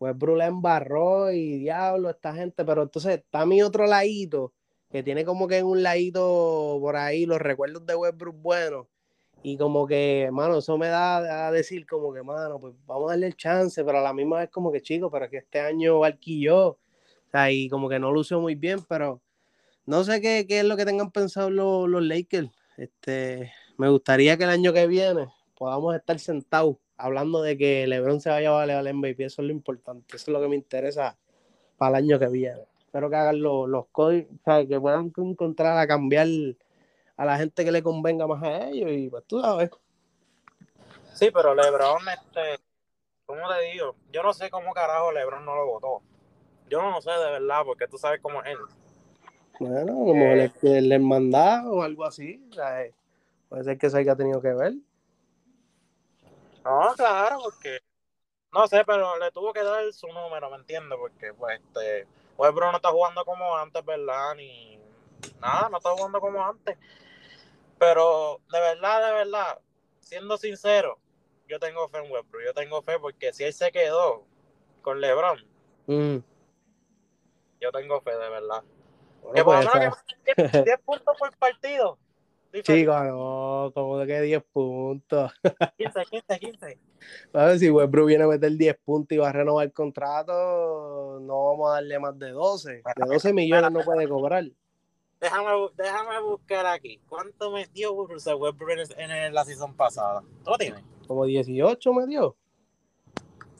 Westbrook 0.00 0.38
le 0.38 0.44
embarró 0.46 1.30
y 1.30 1.58
diablo, 1.58 2.10
esta 2.10 2.34
gente, 2.34 2.64
pero 2.64 2.82
entonces 2.82 3.18
está 3.18 3.46
mi 3.46 3.62
otro 3.62 3.86
ladito, 3.86 4.52
que 4.90 5.04
tiene 5.04 5.24
como 5.24 5.46
que 5.46 5.58
en 5.58 5.66
un 5.66 5.84
ladito 5.84 6.78
por 6.80 6.96
ahí 6.96 7.26
los 7.26 7.38
recuerdos 7.38 7.86
de 7.86 7.94
Westbrook 7.94 8.36
buenos. 8.42 8.86
Y 9.44 9.56
como 9.56 9.86
que, 9.86 10.28
mano, 10.32 10.58
eso 10.58 10.76
me 10.76 10.88
da 10.88 11.46
a 11.46 11.52
decir 11.52 11.86
como 11.86 12.12
que, 12.12 12.24
mano, 12.24 12.58
pues 12.58 12.74
vamos 12.86 13.08
a 13.08 13.12
darle 13.12 13.28
el 13.28 13.36
chance, 13.36 13.84
pero 13.84 13.98
a 13.98 14.02
la 14.02 14.12
misma 14.12 14.40
vez 14.40 14.50
como 14.50 14.72
que, 14.72 14.82
chico, 14.82 15.10
pero 15.12 15.30
que 15.30 15.38
este 15.38 15.60
año 15.60 16.00
yo 17.30 17.38
sea, 17.38 17.50
y 17.50 17.68
como 17.68 17.88
que 17.88 17.98
no 17.98 18.12
lució 18.12 18.40
muy 18.40 18.54
bien, 18.54 18.80
pero 18.88 19.20
no 19.86 20.04
sé 20.04 20.20
qué, 20.20 20.46
qué 20.48 20.60
es 20.60 20.64
lo 20.64 20.76
que 20.76 20.84
tengan 20.84 21.10
pensado 21.10 21.50
los, 21.50 22.02
Lakers. 22.02 22.50
Este, 22.76 23.52
me 23.78 23.88
gustaría 23.88 24.36
que 24.36 24.44
el 24.44 24.50
año 24.50 24.72
que 24.72 24.86
viene 24.86 25.28
podamos 25.56 25.94
estar 25.94 26.18
sentados 26.18 26.76
hablando 26.96 27.42
de 27.42 27.56
que 27.56 27.86
LeBron 27.86 28.20
se 28.20 28.30
vaya 28.30 28.48
a 28.48 28.52
valer 28.52 28.76
al 28.76 28.94
MVP. 28.94 29.24
Eso 29.24 29.42
es 29.42 29.48
lo 29.48 29.52
importante. 29.52 30.16
Eso 30.16 30.24
es 30.24 30.28
lo 30.28 30.40
que 30.40 30.48
me 30.48 30.56
interesa 30.56 31.16
para 31.76 31.98
el 31.98 32.04
año 32.04 32.18
que 32.18 32.28
viene. 32.28 32.64
Espero 32.80 33.10
que 33.10 33.16
hagan 33.16 33.40
los, 33.40 33.68
los 33.68 33.86
códigos, 33.92 34.28
que 34.68 34.80
puedan 34.80 35.12
encontrar 35.16 35.78
a 35.78 35.86
cambiar 35.86 36.26
a 37.16 37.24
la 37.24 37.36
gente 37.38 37.64
que 37.64 37.72
le 37.72 37.82
convenga 37.82 38.26
más 38.26 38.42
a 38.42 38.68
ellos. 38.68 38.90
Y 38.90 39.08
pues 39.08 39.24
tú 39.26 39.40
sabes. 39.40 39.70
Sí, 41.14 41.30
pero 41.30 41.54
LeBron, 41.54 42.02
este, 42.08 42.62
¿cómo 43.26 43.40
te 43.48 43.72
digo? 43.72 43.94
Yo 44.12 44.22
no 44.22 44.32
sé 44.32 44.50
cómo 44.50 44.72
carajo 44.72 45.12
LeBron 45.12 45.44
no 45.44 45.54
lo 45.54 45.66
votó. 45.66 46.02
Yo 46.70 46.80
no 46.80 47.00
sé 47.00 47.10
de 47.10 47.32
verdad, 47.32 47.62
porque 47.64 47.88
tú 47.88 47.98
sabes 47.98 48.20
cómo 48.22 48.40
es 48.42 48.50
él. 48.50 48.58
Bueno, 49.58 49.92
como 49.92 50.24
eh, 50.24 50.52
el, 50.62 50.92
hermandad 50.92 51.68
o 51.68 51.82
algo 51.82 52.04
así. 52.04 52.42
Eh, 52.56 52.94
puede 53.48 53.64
ser 53.64 53.76
que 53.76 53.88
eso 53.88 53.96
haya 53.96 54.14
tenido 54.14 54.40
que 54.40 54.54
ver. 54.54 54.74
No, 56.64 56.94
claro, 56.96 57.40
porque 57.42 57.80
no 58.52 58.68
sé, 58.68 58.84
pero 58.86 59.18
le 59.18 59.32
tuvo 59.32 59.52
que 59.52 59.64
dar 59.64 59.92
su 59.92 60.06
número, 60.06 60.48
¿me 60.48 60.56
entiendes? 60.56 60.96
Porque 60.98 61.34
pues 61.34 61.60
este 61.60 62.06
Westbrook 62.38 62.70
no 62.70 62.76
está 62.76 62.90
jugando 62.90 63.24
como 63.24 63.56
antes, 63.56 63.84
¿verdad? 63.84 64.36
Ni 64.36 64.78
nada, 65.40 65.68
no 65.68 65.78
está 65.78 65.90
jugando 65.90 66.20
como 66.20 66.46
antes. 66.46 66.78
Pero 67.78 68.40
de 68.52 68.60
verdad, 68.60 69.06
de 69.08 69.12
verdad, 69.12 69.58
siendo 69.98 70.38
sincero, 70.38 70.98
yo 71.48 71.58
tengo 71.58 71.88
fe 71.88 71.98
en 71.98 72.12
Westbrook. 72.12 72.44
Yo 72.44 72.54
tengo 72.54 72.80
fe 72.82 72.98
porque 73.00 73.32
si 73.32 73.42
él 73.42 73.52
se 73.52 73.72
quedó 73.72 74.24
con 74.82 75.00
LeBron, 75.00 75.44
mm 75.86 76.29
yo 77.60 77.70
tengo 77.72 78.00
fe, 78.00 78.12
de 78.12 78.30
verdad. 78.30 78.62
que 79.34 79.44
por 79.44 79.64
lo 79.64 79.74
menos 79.74 79.96
que 80.24 80.62
10 80.64 80.80
puntos 80.84 81.16
por 81.18 81.36
partido. 81.36 81.98
Chico, 82.62 82.92
no, 83.04 83.70
como 83.72 83.98
de 83.98 84.06
que 84.06 84.20
10 84.22 84.42
puntos. 84.52 85.32
15, 85.76 86.00
15, 86.10 86.38
15. 86.40 86.78
A 87.32 87.44
ver, 87.44 87.58
si 87.60 87.70
Westbrook 87.70 88.08
viene 88.08 88.24
a 88.24 88.26
meter 88.26 88.50
10 88.50 88.76
puntos 88.84 89.14
y 89.14 89.18
va 89.18 89.28
a 89.28 89.32
renovar 89.32 89.66
el 89.66 89.72
contrato, 89.72 91.20
no 91.20 91.44
vamos 91.44 91.70
a 91.70 91.74
darle 91.74 91.98
más 92.00 92.18
de 92.18 92.30
12. 92.30 92.70
De 92.70 92.82
12 93.06 93.32
millones 93.32 93.70
no 93.70 93.80
puede 93.80 94.08
cobrar. 94.08 94.44
Déjame, 95.20 95.50
déjame 95.76 96.20
buscar 96.22 96.66
aquí. 96.66 96.98
¿Cuánto 97.08 97.52
me 97.52 97.66
dio 97.66 97.92
Westbrook 97.92 98.70
en, 98.96 99.10
en 99.10 99.34
la 99.34 99.44
season 99.44 99.74
pasada? 99.74 100.22
¿Tú 100.42 100.50
lo 100.50 100.58
tienes? 100.58 100.82
Como 101.06 101.26
18 101.26 101.92
me 101.92 102.06
dio. 102.06 102.36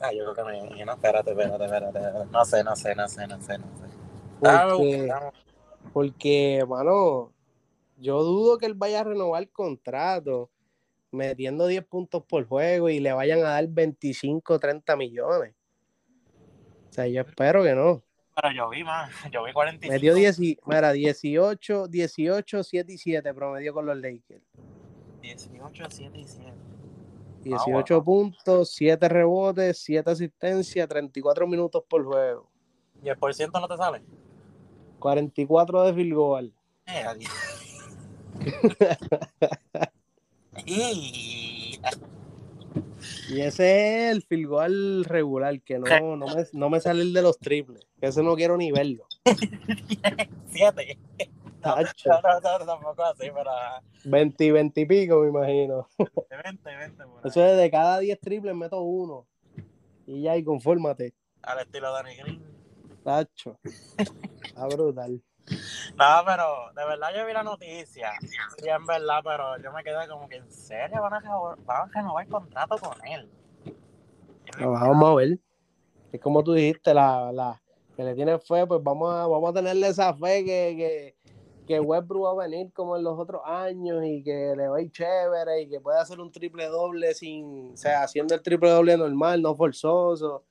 Ah, 0.01 0.11
yo 0.11 0.23
creo 0.23 0.33
que 0.33 0.43
me 0.51 0.57
imagino. 0.57 0.93
Espérate, 0.93 1.31
espérate, 1.31 1.63
espérate. 1.63 1.99
No 2.31 2.43
sé, 2.43 2.63
no 2.63 2.75
sé, 2.75 2.95
no 2.95 3.07
sé, 3.07 3.27
no 3.27 3.39
sé, 3.41 3.57
no 3.59 3.67
sé. 3.77 3.80
Porque, 4.41 5.09
porque, 5.93 6.65
mano, 6.67 7.31
yo 7.97 8.23
dudo 8.23 8.57
que 8.57 8.65
él 8.65 8.73
vaya 8.73 9.01
a 9.01 9.03
renovar 9.03 9.43
el 9.43 9.49
contrato 9.49 10.49
metiendo 11.11 11.67
10 11.67 11.85
puntos 11.85 12.23
por 12.23 12.47
juego 12.47 12.89
y 12.89 12.99
le 12.99 13.13
vayan 13.13 13.39
a 13.39 13.49
dar 13.49 13.67
25, 13.67 14.59
30 14.59 14.95
millones. 14.95 15.53
O 16.89 16.93
sea, 16.93 17.07
yo 17.07 17.21
espero 17.21 17.63
que 17.63 17.75
no. 17.75 18.01
Pero 18.35 18.51
yo 18.51 18.69
vi 18.69 18.83
más, 18.83 19.11
yo 19.31 19.43
vi 19.43 19.53
45. 19.53 19.93
Metió 19.93 20.15
10, 20.15 20.39
mira, 20.65 20.91
18, 20.91 21.87
18, 21.87 22.63
7 22.63 22.93
y 22.93 22.97
7 22.97 23.33
promedio 23.33 23.73
con 23.73 23.85
los 23.85 23.97
Lakers. 23.97 24.43
18, 25.21 25.83
7 25.89 26.17
y 26.17 26.23
7. 26.25 26.51
18 27.43 27.95
ah, 27.95 28.03
puntos, 28.03 28.71
7 28.73 29.09
rebotes, 29.09 29.79
7 29.83 30.09
asistencias, 30.09 30.87
34 30.87 31.47
minutos 31.47 31.83
por 31.87 32.03
juego. 32.05 32.49
¿Y 33.03 33.09
el 33.09 33.17
por 33.17 33.33
ciento 33.33 33.59
no 33.59 33.67
te 33.67 33.77
sale? 33.77 34.01
44 35.01 35.83
de 35.83 35.93
field 35.93 36.13
goal. 36.13 36.53
Y... 40.65 41.79
ese 43.29 44.09
es 44.09 44.11
el 44.11 44.21
field 44.23 44.47
goal 44.47 45.05
regular, 45.05 45.61
que 45.61 45.79
no, 45.79 46.17
no, 46.17 46.25
me, 46.27 46.45
no 46.51 46.69
me 46.69 46.81
sale 46.81 47.01
el 47.01 47.13
de 47.13 47.21
los 47.21 47.39
triples. 47.39 47.81
Que 47.99 48.07
ese 48.07 48.21
no 48.21 48.35
quiero 48.35 48.57
ni 48.57 48.71
verlo. 48.71 49.05
Siete. 50.47 50.99
No, 51.63 51.75
no, 51.77 52.65
tampoco 52.65 53.03
así, 53.03 53.29
pero. 53.33 53.51
20, 54.03 54.51
20 54.51 54.81
y 54.81 54.85
pico, 54.85 55.21
me 55.21 55.29
imagino. 55.29 55.87
20, 56.43 56.75
20, 56.75 57.03
Eso 57.23 57.45
es 57.45 57.57
de 57.57 57.71
cada 57.71 57.99
10 57.99 58.19
triples 58.19 58.55
meto 58.55 58.81
uno. 58.81 59.25
Y 60.05 60.23
ya, 60.23 60.35
y 60.35 60.43
confórmate. 60.43 61.13
Al 61.43 61.59
estilo 61.59 61.93
Danny 61.93 62.15
Green. 62.15 62.60
Tacho. 63.03 63.57
Está 64.43 64.67
brutal. 64.67 65.21
No, 65.97 66.05
pero 66.25 66.71
de 66.75 66.85
verdad 66.85 67.09
yo 67.15 67.25
vi 67.25 67.33
la 67.33 67.43
noticia. 67.43 68.11
Sí, 68.57 68.67
en 68.67 68.85
verdad, 68.85 69.21
pero 69.23 69.57
yo 69.61 69.71
me 69.71 69.83
quedé 69.83 70.07
como 70.07 70.27
que 70.29 70.37
en 70.37 70.51
serio 70.51 71.01
van 71.01 71.13
a, 71.13 71.37
van 71.65 71.89
a 71.89 71.91
renovar 71.93 72.25
el 72.25 72.31
contrato 72.31 72.77
con 72.77 72.93
él. 73.05 73.29
vamos 74.59 75.09
a 75.09 75.15
ver. 75.15 75.39
Es 76.11 76.21
como 76.21 76.43
tú 76.43 76.53
dijiste, 76.53 76.93
la, 76.93 77.31
la, 77.31 77.61
que 77.95 78.03
le 78.03 78.15
tiene 78.15 78.37
fe, 78.39 78.65
pues 78.67 78.83
vamos 78.83 79.13
a, 79.13 79.27
vamos 79.27 79.49
a 79.49 79.53
tenerle 79.53 79.87
esa 79.87 80.13
fe 80.13 80.43
que, 80.43 80.75
que, 80.77 81.15
que 81.65 81.79
Westbrook 81.79 82.25
va 82.25 82.43
a 82.43 82.47
venir 82.47 82.71
como 82.73 82.97
en 82.97 83.03
los 83.03 83.17
otros 83.17 83.41
años 83.45 84.03
y 84.03 84.21
que 84.23 84.53
le 84.55 84.67
va 84.67 84.77
a 84.77 84.81
ir 84.81 84.91
chévere 84.91 85.61
y 85.61 85.69
que 85.69 85.79
puede 85.79 85.99
hacer 85.99 86.19
un 86.19 86.31
triple 86.31 86.65
doble 86.67 87.13
sin, 87.13 87.71
o 87.73 87.77
sea, 87.77 88.03
haciendo 88.03 88.35
el 88.35 88.41
triple 88.41 88.69
doble 88.69 88.97
normal, 88.97 89.41
no 89.41 89.55
forzoso. 89.55 90.43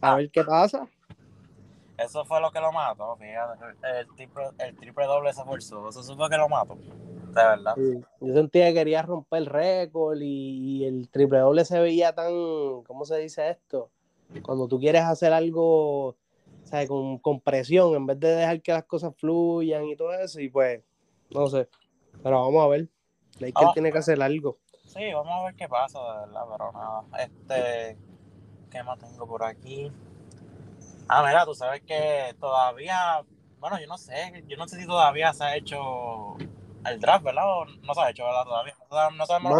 A 0.00 0.12
ah. 0.12 0.16
ver 0.16 0.30
qué 0.30 0.44
pasa. 0.44 0.88
Eso 1.96 2.24
fue 2.24 2.40
lo 2.40 2.50
que 2.50 2.60
lo 2.60 2.72
mató, 2.72 3.16
fíjate. 3.16 3.64
El 3.82 4.08
triple, 4.14 4.44
el 4.58 4.76
triple 4.76 5.06
doble 5.06 5.32
se 5.32 5.44
forzó. 5.44 5.88
Eso 5.88 6.02
fue 6.02 6.16
lo 6.16 6.28
que 6.28 6.36
lo 6.36 6.48
mató. 6.48 6.74
De 6.74 7.34
verdad. 7.34 7.74
Yo 8.20 8.34
sentía 8.34 8.66
que 8.68 8.74
quería 8.74 9.02
romper 9.02 9.38
el 9.38 9.46
récord 9.46 10.18
y, 10.20 10.84
el 10.84 11.08
triple 11.10 11.38
doble 11.38 11.64
se 11.64 11.78
veía 11.78 12.14
tan. 12.14 12.32
¿Cómo 12.82 13.04
se 13.04 13.18
dice 13.18 13.50
esto? 13.50 13.90
Cuando 14.42 14.66
tú 14.66 14.80
quieres 14.80 15.02
hacer 15.02 15.32
algo 15.32 16.16
¿sabes? 16.64 16.88
Con, 16.88 17.18
con 17.18 17.40
presión, 17.40 17.94
en 17.94 18.06
vez 18.06 18.18
de 18.18 18.28
dejar 18.28 18.60
que 18.60 18.72
las 18.72 18.84
cosas 18.84 19.14
fluyan 19.16 19.84
y 19.84 19.96
todo 19.96 20.12
eso. 20.14 20.40
Y 20.40 20.48
pues, 20.48 20.82
no 21.30 21.46
sé. 21.46 21.68
Pero 22.22 22.40
vamos 22.40 22.64
a 22.64 22.68
ver. 22.68 22.88
Laker 23.38 23.68
tiene 23.74 23.92
que 23.92 23.98
hacer 23.98 24.20
algo. 24.22 24.58
Sí, 24.86 25.12
vamos 25.12 25.32
a 25.32 25.44
ver 25.44 25.54
qué 25.56 25.68
pasa, 25.68 25.98
de 25.98 26.26
verdad, 26.26 26.42
pero 26.50 26.72
nada. 26.72 27.04
Este. 27.18 27.98
¿Qué 28.70 28.82
más 28.82 28.98
tengo 28.98 29.26
por 29.26 29.44
aquí? 29.44 29.92
Ah, 31.08 31.22
mira, 31.26 31.44
tú 31.44 31.54
sabes 31.54 31.82
que 31.82 32.34
todavía, 32.40 33.22
bueno, 33.58 33.78
yo 33.80 33.86
no 33.86 33.98
sé, 33.98 34.44
yo 34.46 34.56
no 34.56 34.66
sé 34.66 34.80
si 34.80 34.86
todavía 34.86 35.32
se 35.32 35.44
ha 35.44 35.56
hecho 35.56 36.36
el 36.86 37.00
draft, 37.00 37.24
¿verdad? 37.24 37.44
O 37.46 37.64
no 37.64 37.94
se 37.94 38.00
ha 38.00 38.10
hecho, 38.10 38.24
¿verdad? 38.24 38.44
Todavía. 38.44 38.74
No, 39.16 39.26
sabemos. 39.26 39.52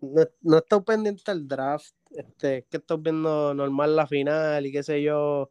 No, 0.00 0.24
no, 0.42 0.56
he 0.56 0.58
estado 0.58 0.84
pendiente 0.84 1.22
del 1.26 1.48
draft. 1.48 1.94
Este, 2.10 2.58
es 2.58 2.64
que 2.66 2.78
estoy 2.78 2.98
viendo 2.98 3.54
normal 3.54 3.96
la 3.96 4.06
final 4.06 4.66
y 4.66 4.72
qué 4.72 4.82
sé 4.82 5.02
yo. 5.02 5.50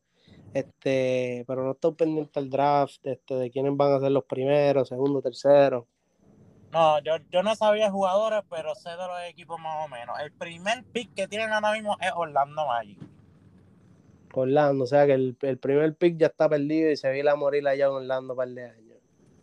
Este, 0.54 1.44
pero 1.48 1.64
no 1.64 1.72
estoy 1.72 1.94
pendiente 1.94 2.40
del 2.40 2.50
draft, 2.50 3.06
este, 3.06 3.36
de 3.36 3.52
quiénes 3.52 3.76
van 3.78 3.94
a 3.94 4.00
ser 4.00 4.12
los 4.12 4.26
primeros, 4.26 4.88
segundo, 4.88 5.22
tercero. 5.22 5.88
No, 6.72 7.00
yo, 7.00 7.18
yo 7.32 7.44
no 7.44 7.56
sabía 7.56 7.92
jugadores, 7.92 8.42
pero 8.50 8.76
sé 8.76 8.90
de 8.90 8.98
los 8.98 9.22
equipos 9.28 9.60
más 9.60 9.86
o 9.86 9.88
menos. 9.88 10.20
El 10.20 10.32
primer 10.32 10.84
pick 10.86 11.14
que 11.14 11.28
tienen 11.28 11.52
ahora 11.52 11.72
mismo 11.72 11.98
es 12.00 12.12
Orlando 12.16 12.66
Magic. 12.66 13.00
Orlando, 14.34 14.84
o 14.84 14.88
sea 14.88 15.06
que 15.06 15.14
el, 15.14 15.38
el 15.42 15.58
primer 15.58 15.96
pick 15.96 16.18
ya 16.18 16.28
está 16.28 16.48
perdido 16.48 16.92
y 16.92 16.98
se 16.98 17.12
vi 17.12 17.24
la 17.24 17.36
morir 17.36 17.68
allá 17.68 17.86
en 17.86 17.92
Orlando 17.92 18.34
un 18.34 18.38
par 18.38 18.48
de 18.50 18.64
años. 18.66 18.98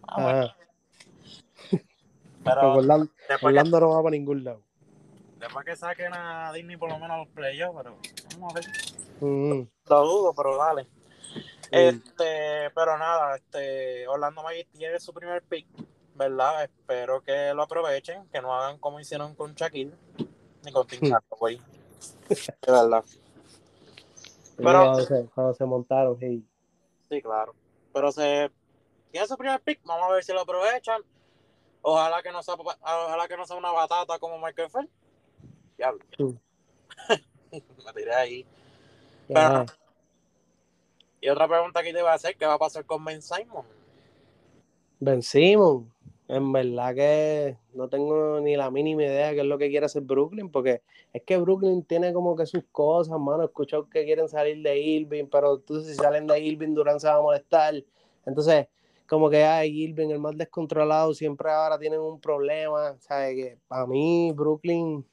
Ah, 0.06 0.22
bueno. 0.22 0.54
Pero 2.44 2.72
Orlando, 2.74 3.10
Orlando 3.42 3.80
no 3.80 3.90
va 3.90 4.02
para 4.02 4.12
ningún 4.12 4.44
lado. 4.44 4.62
después 5.40 5.66
que 5.66 5.74
saquen 5.74 6.12
a 6.14 6.52
Disney 6.52 6.76
por 6.76 6.88
lo 6.88 6.98
menos 6.98 7.10
a 7.10 7.18
los 7.18 7.28
playoffs, 7.28 7.76
pero 7.76 7.96
vamos 8.34 8.52
a 8.52 8.54
ver. 8.54 8.64
Ujú. 9.20 9.68
Lo 9.88 10.04
dudo, 10.04 10.34
pero 10.34 10.56
dale. 10.56 10.86
Este, 11.72 12.70
pero 12.74 12.96
nada, 12.98 13.36
este, 13.36 14.06
Orlando 14.06 14.44
Magic 14.44 14.68
tiene 14.70 15.00
su 15.00 15.12
primer 15.12 15.42
pick, 15.42 15.66
¿verdad? 16.14 16.62
Espero 16.62 17.20
que 17.22 17.52
lo 17.52 17.62
aprovechen, 17.62 18.28
que 18.28 18.40
no 18.40 18.54
hagan 18.54 18.78
como 18.78 19.00
hicieron 19.00 19.34
con 19.34 19.54
Shaquille 19.54 19.92
ni 20.64 20.70
con 20.70 20.86
Tim 20.86 21.12
Hardaway. 21.12 21.60
De 22.28 22.72
verdad. 22.72 23.04
Pero- 24.56 24.84
cuando, 24.84 25.02
se, 25.02 25.26
cuando 25.34 25.54
se 25.54 25.64
montaron, 25.64 26.18
sí. 26.18 26.44
Sí, 27.08 27.22
claro. 27.22 27.54
Pero 27.92 28.12
se 28.12 28.50
tiene 29.10 29.26
su 29.26 29.36
primer 29.36 29.60
pick, 29.60 29.80
vamos 29.84 30.10
a 30.10 30.14
ver 30.14 30.24
si 30.24 30.32
lo 30.32 30.40
aprovechan. 30.40 31.02
Ojalá 31.82 32.22
que 32.22 32.32
no 32.32 32.42
sea, 32.42 32.54
ojalá 32.54 33.28
que 33.28 33.36
no 33.36 33.46
sea 33.46 33.56
una 33.56 33.70
batata 33.70 34.18
como 34.18 34.38
Michael 34.38 34.70
Phelps. 34.70 34.92
Diablo. 35.76 36.04
Sí. 36.16 36.38
Me 37.84 37.92
tiré 37.94 38.14
ahí. 38.14 38.46
Pero-. 39.28 39.66
Y 41.20 41.28
otra 41.28 41.48
pregunta 41.48 41.82
que 41.82 41.92
te 41.92 42.00
iba 42.00 42.12
a 42.12 42.14
hacer, 42.14 42.36
¿qué 42.36 42.46
va 42.46 42.54
a 42.54 42.58
pasar 42.58 42.84
con 42.84 43.04
Ben 43.04 43.22
Simon? 43.22 43.64
Ben 45.00 45.22
Simon, 45.22 45.92
en 46.28 46.52
verdad 46.52 46.94
que 46.94 47.56
no 47.74 47.88
tengo 47.88 48.40
ni 48.40 48.56
la 48.56 48.70
mínima 48.70 49.04
idea 49.04 49.28
de 49.28 49.34
qué 49.34 49.40
es 49.42 49.46
lo 49.46 49.58
que 49.58 49.68
quiere 49.68 49.86
hacer 49.86 50.02
Brooklyn, 50.02 50.50
porque 50.50 50.82
es 51.12 51.22
que 51.22 51.36
Brooklyn 51.36 51.84
tiene 51.84 52.12
como 52.12 52.34
que 52.34 52.46
sus 52.46 52.64
cosas, 52.72 53.18
mano. 53.18 53.42
He 53.42 53.46
escuchado 53.46 53.88
que 53.88 54.04
quieren 54.04 54.28
salir 54.28 54.62
de 54.62 54.78
Irving, 54.78 55.26
pero 55.30 55.56
entonces 55.56 55.94
si 55.96 56.02
salen 56.02 56.26
de 56.26 56.40
Irving, 56.40 56.74
Durant 56.74 57.00
se 57.00 57.06
va 57.06 57.16
a 57.16 57.22
molestar. 57.22 57.74
Entonces, 58.24 58.66
como 59.08 59.30
que 59.30 59.44
hay 59.44 59.70
Irving, 59.84 60.08
el 60.10 60.18
más 60.18 60.36
descontrolado, 60.36 61.14
siempre 61.14 61.50
ahora 61.50 61.78
tienen 61.78 62.00
un 62.00 62.20
problema. 62.20 62.96
¿Sabes? 62.98 63.36
Que 63.36 63.58
para 63.68 63.86
mí, 63.86 64.32
Brooklyn, 64.34 65.06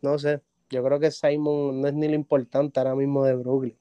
no 0.00 0.18
sé, 0.18 0.40
yo 0.70 0.82
creo 0.82 0.98
que 0.98 1.10
Simon 1.10 1.80
no 1.80 1.88
es 1.88 1.94
ni 1.94 2.08
lo 2.08 2.14
importante 2.14 2.80
ahora 2.80 2.94
mismo 2.94 3.24
de 3.24 3.34
Brooklyn. 3.34 3.76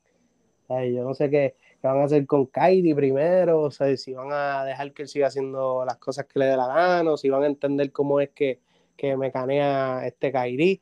¿Sabes? 0.67 0.93
Yo 0.93 1.03
no 1.05 1.13
sé 1.13 1.29
qué, 1.29 1.55
qué 1.87 1.93
van 1.93 2.01
a 2.01 2.05
hacer 2.05 2.27
con 2.27 2.45
Kyrie 2.47 2.93
primero, 2.95 3.61
o 3.61 3.71
sea, 3.71 3.95
si 3.95 4.13
van 4.13 4.31
a 4.31 4.65
dejar 4.65 4.91
que 4.93 5.03
él 5.03 5.07
siga 5.07 5.27
haciendo 5.27 5.85
las 5.85 5.97
cosas 5.97 6.25
que 6.25 6.39
le 6.39 6.45
dé 6.45 6.57
la 6.57 6.67
gana, 6.67 7.11
o 7.11 7.17
si 7.17 7.29
van 7.29 7.43
a 7.43 7.47
entender 7.47 7.91
cómo 7.91 8.19
es 8.19 8.29
que, 8.31 8.59
que 8.97 9.15
mecanea 9.15 10.05
este 10.05 10.31
Kyrie. 10.31 10.81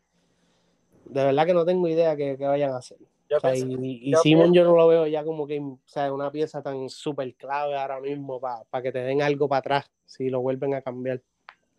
De 1.05 1.23
verdad 1.23 1.45
que 1.45 1.53
no 1.53 1.65
tengo 1.65 1.87
idea 1.87 2.15
qué, 2.15 2.35
qué 2.37 2.45
vayan 2.45 2.71
a 2.71 2.77
hacer. 2.77 2.97
O 2.99 3.39
sea, 3.39 3.51
pensé- 3.51 3.77
y, 3.81 4.11
y 4.11 4.15
Simon 4.15 4.53
yo 4.53 4.63
no 4.63 4.75
lo 4.75 4.87
veo 4.87 5.05
ya 5.07 5.23
como 5.23 5.45
que 5.45 5.59
o 5.59 5.79
sea, 5.85 6.11
una 6.11 6.31
pieza 6.31 6.61
tan 6.63 6.89
súper 6.89 7.35
clave 7.35 7.75
ahora 7.75 7.99
mismo 7.99 8.39
para 8.39 8.81
que 8.81 8.91
te 8.91 8.99
den 8.99 9.21
algo 9.21 9.47
para 9.47 9.59
atrás 9.59 9.91
si 10.05 10.29
lo 10.29 10.41
vuelven 10.41 10.73
a 10.73 10.81
cambiar. 10.81 11.21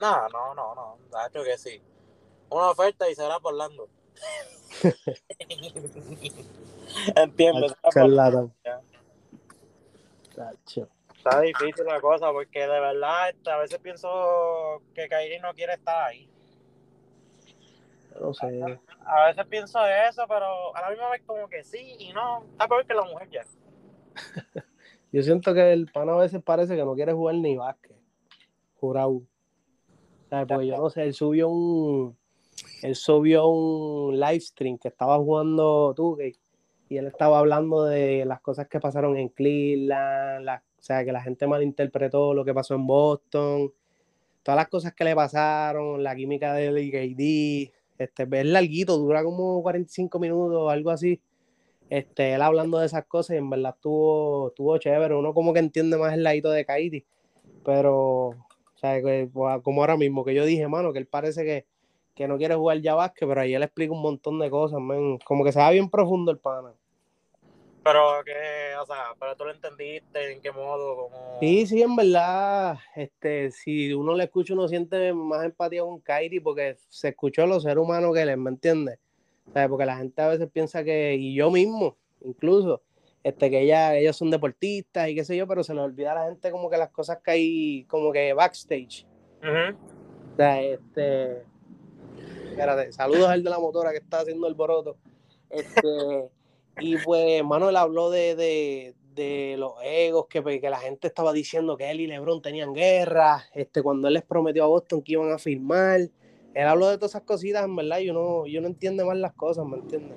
No, 0.00 0.28
no, 0.28 0.54
no, 0.54 0.74
no. 0.74 0.98
De 1.10 1.26
hecho 1.28 1.44
que 1.44 1.58
sí. 1.58 1.80
Una 2.50 2.70
oferta 2.70 3.08
y 3.10 3.14
será 3.14 3.40
por 3.40 3.54
Orlando. 3.54 3.88
Entiendo. 7.16 7.66
ya. 8.64 8.80
Tacho. 10.36 10.88
Está 11.16 11.40
difícil 11.40 11.84
la 11.86 12.00
cosa 12.00 12.30
porque 12.30 12.60
de 12.60 12.68
verdad 12.68 13.30
este, 13.30 13.50
a 13.50 13.56
veces 13.56 13.78
pienso 13.80 14.82
que 14.94 15.08
Kyrie 15.08 15.40
no 15.40 15.52
quiere 15.54 15.74
estar 15.74 16.04
ahí. 16.04 16.28
No 18.20 18.32
sé. 18.32 18.78
A 19.04 19.26
veces 19.26 19.46
pienso 19.46 19.78
eso, 19.86 20.24
pero 20.28 20.76
a 20.76 20.82
la 20.82 20.90
misma 20.90 21.10
vez 21.10 21.22
como 21.26 21.48
que 21.48 21.64
sí 21.64 21.96
y 21.98 22.12
no. 22.12 22.44
Está 22.52 22.68
peor 22.68 22.86
que 22.86 22.94
la 22.94 23.02
mujer 23.02 23.28
ya. 23.30 23.44
Yo 25.12 25.22
siento 25.22 25.54
que 25.54 25.72
el 25.72 25.90
pana 25.90 26.12
a 26.12 26.18
veces 26.18 26.42
parece 26.42 26.76
que 26.76 26.84
no 26.84 26.94
quiere 26.94 27.12
jugar 27.12 27.34
ni 27.36 27.56
básquet. 27.56 27.96
Jurado. 28.78 29.22
¿Sabes? 30.28 30.46
Porque 30.48 30.66
yo 30.66 30.76
no 30.76 30.90
sé, 30.90 31.04
él 31.04 31.14
subió 31.14 31.48
un. 31.48 32.16
Él 32.82 32.94
subió 32.96 33.46
un 33.46 34.18
live 34.18 34.40
stream 34.40 34.76
que 34.76 34.88
estaba 34.88 35.16
jugando 35.16 35.94
2K 35.94 36.36
y 36.88 36.98
él 36.98 37.06
estaba 37.06 37.38
hablando 37.38 37.84
de 37.84 38.24
las 38.24 38.40
cosas 38.40 38.68
que 38.68 38.80
pasaron 38.80 39.16
en 39.16 39.28
Cleveland, 39.28 40.48
o 40.48 40.82
sea, 40.82 41.04
que 41.04 41.12
la 41.12 41.22
gente 41.22 41.46
malinterpretó 41.46 42.32
lo 42.32 42.44
que 42.44 42.54
pasó 42.54 42.74
en 42.74 42.86
Boston, 42.86 43.72
todas 44.42 44.56
las 44.56 44.68
cosas 44.68 44.94
que 44.94 45.04
le 45.04 45.14
pasaron, 45.16 46.02
la 46.02 46.14
química 46.14 46.54
de 46.54 46.82
y 46.82 47.72
este, 47.98 48.28
es 48.30 48.46
larguito, 48.46 48.98
dura 48.98 49.24
como 49.24 49.62
45 49.62 50.18
minutos 50.18 50.56
o 50.56 50.70
algo 50.70 50.90
así. 50.90 51.20
Este, 51.88 52.34
él 52.34 52.42
hablando 52.42 52.78
de 52.78 52.86
esas 52.86 53.06
cosas 53.06 53.34
y 53.34 53.38
en 53.38 53.48
verdad 53.50 53.74
estuvo, 53.74 54.48
estuvo 54.48 54.78
chévere. 54.78 55.14
Uno 55.14 55.32
como 55.34 55.52
que 55.52 55.60
entiende 55.60 55.96
más 55.96 56.14
el 56.14 56.22
ladito 56.22 56.50
de 56.50 56.64
Kairi. 56.64 57.04
Pero, 57.64 58.28
o 58.28 58.46
sea, 58.76 59.00
como 59.62 59.82
ahora 59.82 59.96
mismo 59.96 60.24
que 60.24 60.34
yo 60.34 60.44
dije, 60.44 60.68
mano, 60.68 60.92
que 60.92 60.98
él 60.98 61.06
parece 61.06 61.44
que, 61.44 61.66
que 62.16 62.26
no 62.26 62.38
quiere 62.38 62.54
jugar 62.54 62.80
ya 62.80 62.94
básquet, 62.94 63.28
pero 63.28 63.42
ahí 63.42 63.54
él 63.54 63.62
explica 63.62 63.92
un 63.92 64.00
montón 64.00 64.38
de 64.38 64.48
cosas, 64.48 64.80
man. 64.80 65.18
Como 65.18 65.44
que 65.44 65.52
se 65.52 65.60
va 65.60 65.70
bien 65.70 65.90
profundo 65.90 66.32
el 66.32 66.38
pana. 66.38 66.72
Pero 67.84 68.00
que, 68.24 68.74
o 68.82 68.86
sea, 68.86 69.14
pero 69.20 69.36
tú 69.36 69.44
lo 69.44 69.52
entendiste, 69.52 70.32
en 70.32 70.40
qué 70.40 70.50
modo, 70.50 70.96
como... 70.96 71.38
Sí, 71.38 71.66
sí, 71.66 71.82
en 71.82 71.94
verdad, 71.94 72.78
este, 72.96 73.52
si 73.52 73.92
uno 73.92 74.14
le 74.14 74.24
escucha, 74.24 74.54
uno 74.54 74.66
siente 74.66 75.12
más 75.12 75.44
empatía 75.44 75.82
con 75.82 76.00
Kairi 76.00 76.40
porque 76.40 76.76
se 76.88 77.10
escuchó 77.10 77.46
los 77.46 77.62
seres 77.62 77.78
humanos 77.78 78.12
que 78.12 78.22
él 78.22 78.30
es, 78.30 78.38
¿me 78.38 78.50
entiendes? 78.50 78.98
¿Sabes? 79.52 79.68
Porque 79.68 79.86
la 79.86 79.98
gente 79.98 80.20
a 80.20 80.28
veces 80.28 80.48
piensa 80.50 80.82
que, 80.82 81.14
y 81.14 81.34
yo 81.34 81.50
mismo, 81.50 81.96
incluso, 82.24 82.82
este, 83.22 83.50
que 83.50 83.60
ella, 83.60 83.94
ellos 83.94 84.16
son 84.16 84.30
deportistas 84.30 85.08
y 85.08 85.14
qué 85.14 85.24
sé 85.24 85.36
yo, 85.36 85.46
pero 85.46 85.62
se 85.62 85.74
les 85.74 85.84
olvida 85.84 86.12
a 86.12 86.14
la 86.14 86.24
gente 86.24 86.50
como 86.50 86.68
que 86.68 86.78
las 86.78 86.90
cosas 86.90 87.18
que 87.22 87.30
hay 87.30 87.84
como 87.84 88.10
que 88.10 88.32
backstage. 88.32 89.06
Ujú. 89.42 89.76
O 90.32 90.36
sea, 90.36 90.60
este, 90.60 91.44
espérate, 92.56 92.90
saludos 92.90 93.28
al 93.28 93.42
de 93.42 93.50
la 93.50 93.58
motora 93.58 93.90
que 93.90 93.98
está 93.98 94.20
haciendo 94.20 94.48
el 94.48 94.54
boroto. 94.54 94.96
Este, 95.50 95.80
y 96.80 96.96
pues 96.98 97.44
Manuel 97.44 97.76
habló 97.76 98.08
de, 98.08 98.34
de, 98.34 98.94
de 99.14 99.56
los 99.58 99.74
egos, 99.82 100.26
que, 100.26 100.40
pues, 100.40 100.58
que 100.60 100.70
la 100.70 100.78
gente 100.78 101.06
estaba 101.06 101.34
diciendo 101.34 101.76
que 101.76 101.90
él 101.90 102.00
y 102.00 102.06
LeBron 102.06 102.40
tenían 102.40 102.72
guerra, 102.72 103.44
este, 103.52 103.82
cuando 103.82 104.08
él 104.08 104.14
les 104.14 104.22
prometió 104.22 104.64
a 104.64 104.68
Boston 104.68 105.02
que 105.02 105.12
iban 105.12 105.32
a 105.32 105.38
firmar. 105.38 106.00
Él 106.00 106.66
habló 106.66 106.88
de 106.88 106.96
todas 106.96 107.10
esas 107.10 107.24
cositas, 107.24 107.62
en 107.62 107.76
verdad, 107.76 107.98
y 107.98 108.08
uno, 108.08 108.46
y 108.46 108.56
uno 108.56 108.68
entiende 108.68 109.04
más 109.04 109.18
las 109.18 109.34
cosas, 109.34 109.66
¿me 109.66 109.76
entiendes? 109.76 110.16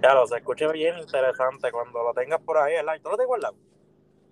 Lo 0.00 0.26
se 0.28 0.36
escucha 0.36 0.70
bien 0.70 0.96
interesante 0.96 1.72
cuando 1.72 2.04
lo 2.04 2.14
tengas 2.14 2.40
por 2.40 2.56
ahí, 2.58 2.74
¿verdad? 2.74 2.92
¿Tú 3.02 3.10
lo 3.10 3.16
tengo 3.16 3.30
guardado? 3.30 3.56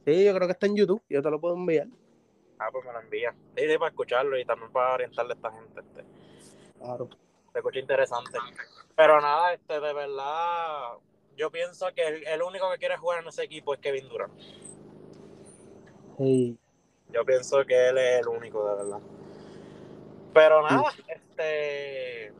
Sí, 0.04 0.24
yo 0.24 0.32
creo 0.32 0.46
que 0.46 0.52
está 0.52 0.66
en 0.66 0.76
YouTube, 0.76 1.02
yo 1.08 1.20
te 1.20 1.28
lo 1.28 1.40
puedo 1.40 1.56
enviar. 1.56 1.88
Ah, 2.60 2.68
pues 2.70 2.84
me 2.84 2.92
lo 2.92 3.00
envía. 3.00 3.34
Sí, 3.56 3.64
sí, 3.68 3.78
para 3.78 3.90
escucharlo 3.90 4.38
y 4.38 4.44
también 4.44 4.70
para 4.70 4.94
orientarle 4.94 5.32
a 5.32 5.34
esta 5.34 5.50
gente. 5.50 5.80
Este. 5.80 6.15
Claro. 6.78 7.08
Se 7.52 7.58
escucha 7.58 7.78
interesante. 7.78 8.38
Pero 8.94 9.20
nada, 9.20 9.54
este, 9.54 9.80
de 9.80 9.92
verdad, 9.92 10.92
yo 11.36 11.50
pienso 11.50 11.86
que 11.94 12.06
el, 12.06 12.26
el 12.26 12.42
único 12.42 12.70
que 12.70 12.78
quiere 12.78 12.96
jugar 12.96 13.22
en 13.22 13.28
ese 13.28 13.44
equipo 13.44 13.74
es 13.74 13.80
Kevin 13.80 14.08
Durant. 14.08 14.32
Sí. 16.18 16.58
Yo 17.12 17.24
pienso 17.24 17.64
que 17.64 17.88
él 17.88 17.98
es 17.98 18.20
el 18.20 18.28
único, 18.28 18.68
de 18.68 18.76
verdad. 18.76 19.00
Pero 20.32 20.62
nada, 20.62 20.92
este 21.08 22.32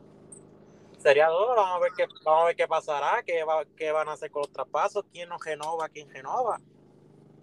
sería 0.97 1.27
todo, 1.27 1.55
vamos 1.55 1.77
a 1.77 1.79
ver 1.79 1.91
qué, 1.95 2.05
vamos 2.25 2.43
a 2.43 2.45
ver 2.47 2.55
qué 2.55 2.67
pasará, 2.67 3.23
qué, 3.25 3.43
va, 3.43 3.63
qué 3.75 3.91
van 3.91 4.09
a 4.09 4.13
hacer 4.13 4.29
con 4.29 4.41
los 4.41 4.51
traspasos, 4.51 5.05
quién 5.11 5.29
nos 5.29 5.43
renova, 5.43 5.87
quién 5.89 6.09
renova. 6.09 6.59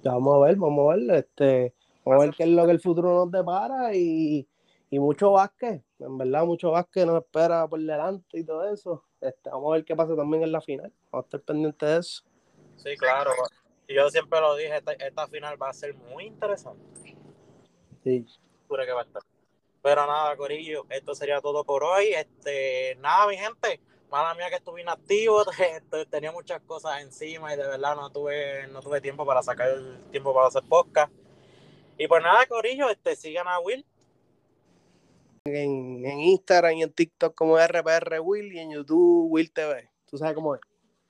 Vamos 0.05 0.35
a 0.37 0.47
ver, 0.47 0.57
vamos 0.57 0.93
a 0.93 0.97
ver, 0.97 1.19
este, 1.19 1.75
vamos 2.05 2.23
a 2.23 2.27
ver 2.27 2.35
qué 2.37 2.43
es 2.43 2.51
lo 2.51 2.67
que 2.67 2.73
el 2.73 2.81
futuro 2.81 3.15
nos 3.15 3.31
depara 3.31 3.95
y, 3.95 4.47
y 4.91 4.99
mucho 4.99 5.33
básquet, 5.33 5.83
en 6.05 6.19
verdad 6.19 6.45
mucho 6.45 6.71
básquet 6.71 7.07
nos 7.07 7.23
espera 7.23 7.67
por 7.67 7.81
delante 7.81 8.39
y 8.39 8.45
todo 8.45 8.73
eso. 8.73 9.05
Este, 9.21 9.51
vamos 9.51 9.73
a 9.73 9.77
ver 9.77 9.85
qué 9.85 9.97
pasa 9.97 10.15
también 10.15 10.43
en 10.43 10.53
la 10.53 10.61
final, 10.61 10.93
vamos 11.11 11.25
a 11.25 11.27
estar 11.27 11.41
pendientes 11.41 11.89
de 11.89 11.99
eso. 11.99 12.25
Sí, 12.77 12.97
claro. 12.97 13.31
Y 13.87 13.95
yo 13.95 14.09
siempre 14.11 14.41
lo 14.41 14.57
dije, 14.57 14.77
esta, 14.77 14.93
esta 14.93 15.27
final 15.29 15.61
va 15.61 15.71
a 15.71 15.73
ser 15.73 15.95
muy 15.95 16.25
interesante. 16.25 17.17
Sí. 18.03 18.27
Seguro 18.63 18.85
que 18.85 18.93
va 18.93 19.01
a 19.01 19.05
estar. 19.05 19.23
Pero 19.83 20.07
nada, 20.07 20.37
Corillo, 20.37 20.87
esto 20.89 21.15
sería 21.15 21.41
todo 21.41 21.65
por 21.65 21.85
hoy. 21.85 22.07
Este, 22.07 22.97
nada, 23.01 23.27
mi 23.27 23.37
gente, 23.37 23.81
mala 24.11 24.35
mía 24.35 24.49
que 24.49 24.57
estuve 24.57 24.81
inactivo, 24.81 25.45
este, 25.59 26.07
tenía 26.07 26.33
muchas 26.33 26.61
cosas 26.63 27.03
encima 27.03 27.53
y 27.53 27.57
de 27.57 27.67
verdad 27.67 27.95
no 27.95 28.11
tuve, 28.11 28.67
no 28.69 28.81
tuve 28.81 29.01
tiempo 29.01 29.27
para 29.27 29.43
sacar 29.43 29.69
el 29.69 30.01
tiempo 30.11 30.33
para 30.35 30.49
hacer 30.49 30.63
podcast. 30.69 31.13
Y 31.99 32.09
pues 32.09 32.23
nada, 32.23 32.47
Corillo, 32.47 32.89
este, 32.89 33.15
sigan 33.15 33.47
a 33.47 33.61
Will. 33.61 33.85
En, 35.47 36.07
en 36.07 36.21
Instagram 36.21 36.73
y 36.73 36.83
en 36.85 36.93
TikTok 36.93 37.35
como 37.35 37.59
RPR 37.59 38.21
Will 38.21 38.53
y 38.53 38.61
en 38.61 38.73
YouTube 38.73 39.31
Will 39.31 39.53
TV. 39.53 39.91
¿Tú 40.07 40.17
sabes 40.17 40.35
cómo 40.35 40.55
es? 40.55 40.61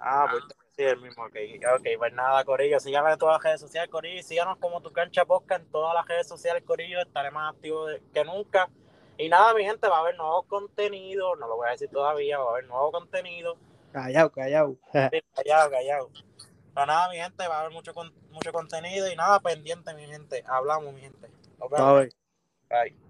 Ah, 0.01 0.27
pues 0.31 0.43
Sí, 0.77 0.83
el 0.83 1.01
mismo, 1.01 1.23
ok. 1.25 1.37
Ok, 1.79 1.87
pues 1.99 2.13
nada, 2.15 2.45
Corillo, 2.45 2.81
síganos 2.81 3.13
en 3.13 3.19
todas 3.19 3.35
las 3.35 3.45
redes 3.45 3.61
sociales, 3.61 3.89
Corillo, 3.91 4.19
y 4.19 4.25
síganos 4.25 4.59
como 4.59 4.81
tu 4.81 4.93
cancha 4.93 5.25
posca 5.25 5.55
en 5.55 5.67
todas 5.71 5.95
las 5.95 6.07
redes 6.09 6.27
sociales, 6.27 6.65
Corillo, 6.65 7.01
estaré 7.01 7.31
más 7.31 7.55
activo 7.55 7.87
que 8.13 8.25
nunca. 8.25 8.69
Y 9.17 9.29
nada, 9.29 9.55
mi 9.55 9.65
gente, 9.65 9.89
va 9.89 9.99
a 9.99 10.01
haber 10.01 10.17
nuevo 10.17 10.43
contenido, 10.43 11.37
no 11.37 11.47
lo 11.47 11.57
voy 11.57 11.69
a 11.69 11.73
decir 11.73 11.89
todavía, 11.91 12.39
va 12.39 12.47
a 12.47 12.51
haber 12.55 12.67
nuevo 12.67 12.91
contenido. 12.91 13.57
Callao, 13.93 14.31
callao. 14.31 14.77
Sí, 15.13 15.23
callado, 15.33 15.71
callado. 15.71 16.11
Pero 16.75 16.87
nada, 16.87 17.09
mi 17.09 17.19
gente, 17.19 17.47
va 17.47 17.59
a 17.59 17.61
haber 17.61 17.73
mucho, 17.73 17.93
mucho 18.31 18.53
contenido 18.53 19.09
y 19.09 19.15
nada 19.15 19.39
pendiente, 19.39 19.95
mi 19.95 20.07
gente. 20.07 20.43
Hablamos, 20.45 20.93
mi 20.93 21.03
gente. 21.03 21.31
Nos 21.61 21.71
vemos. 21.71 22.09
Bye. 22.69 23.04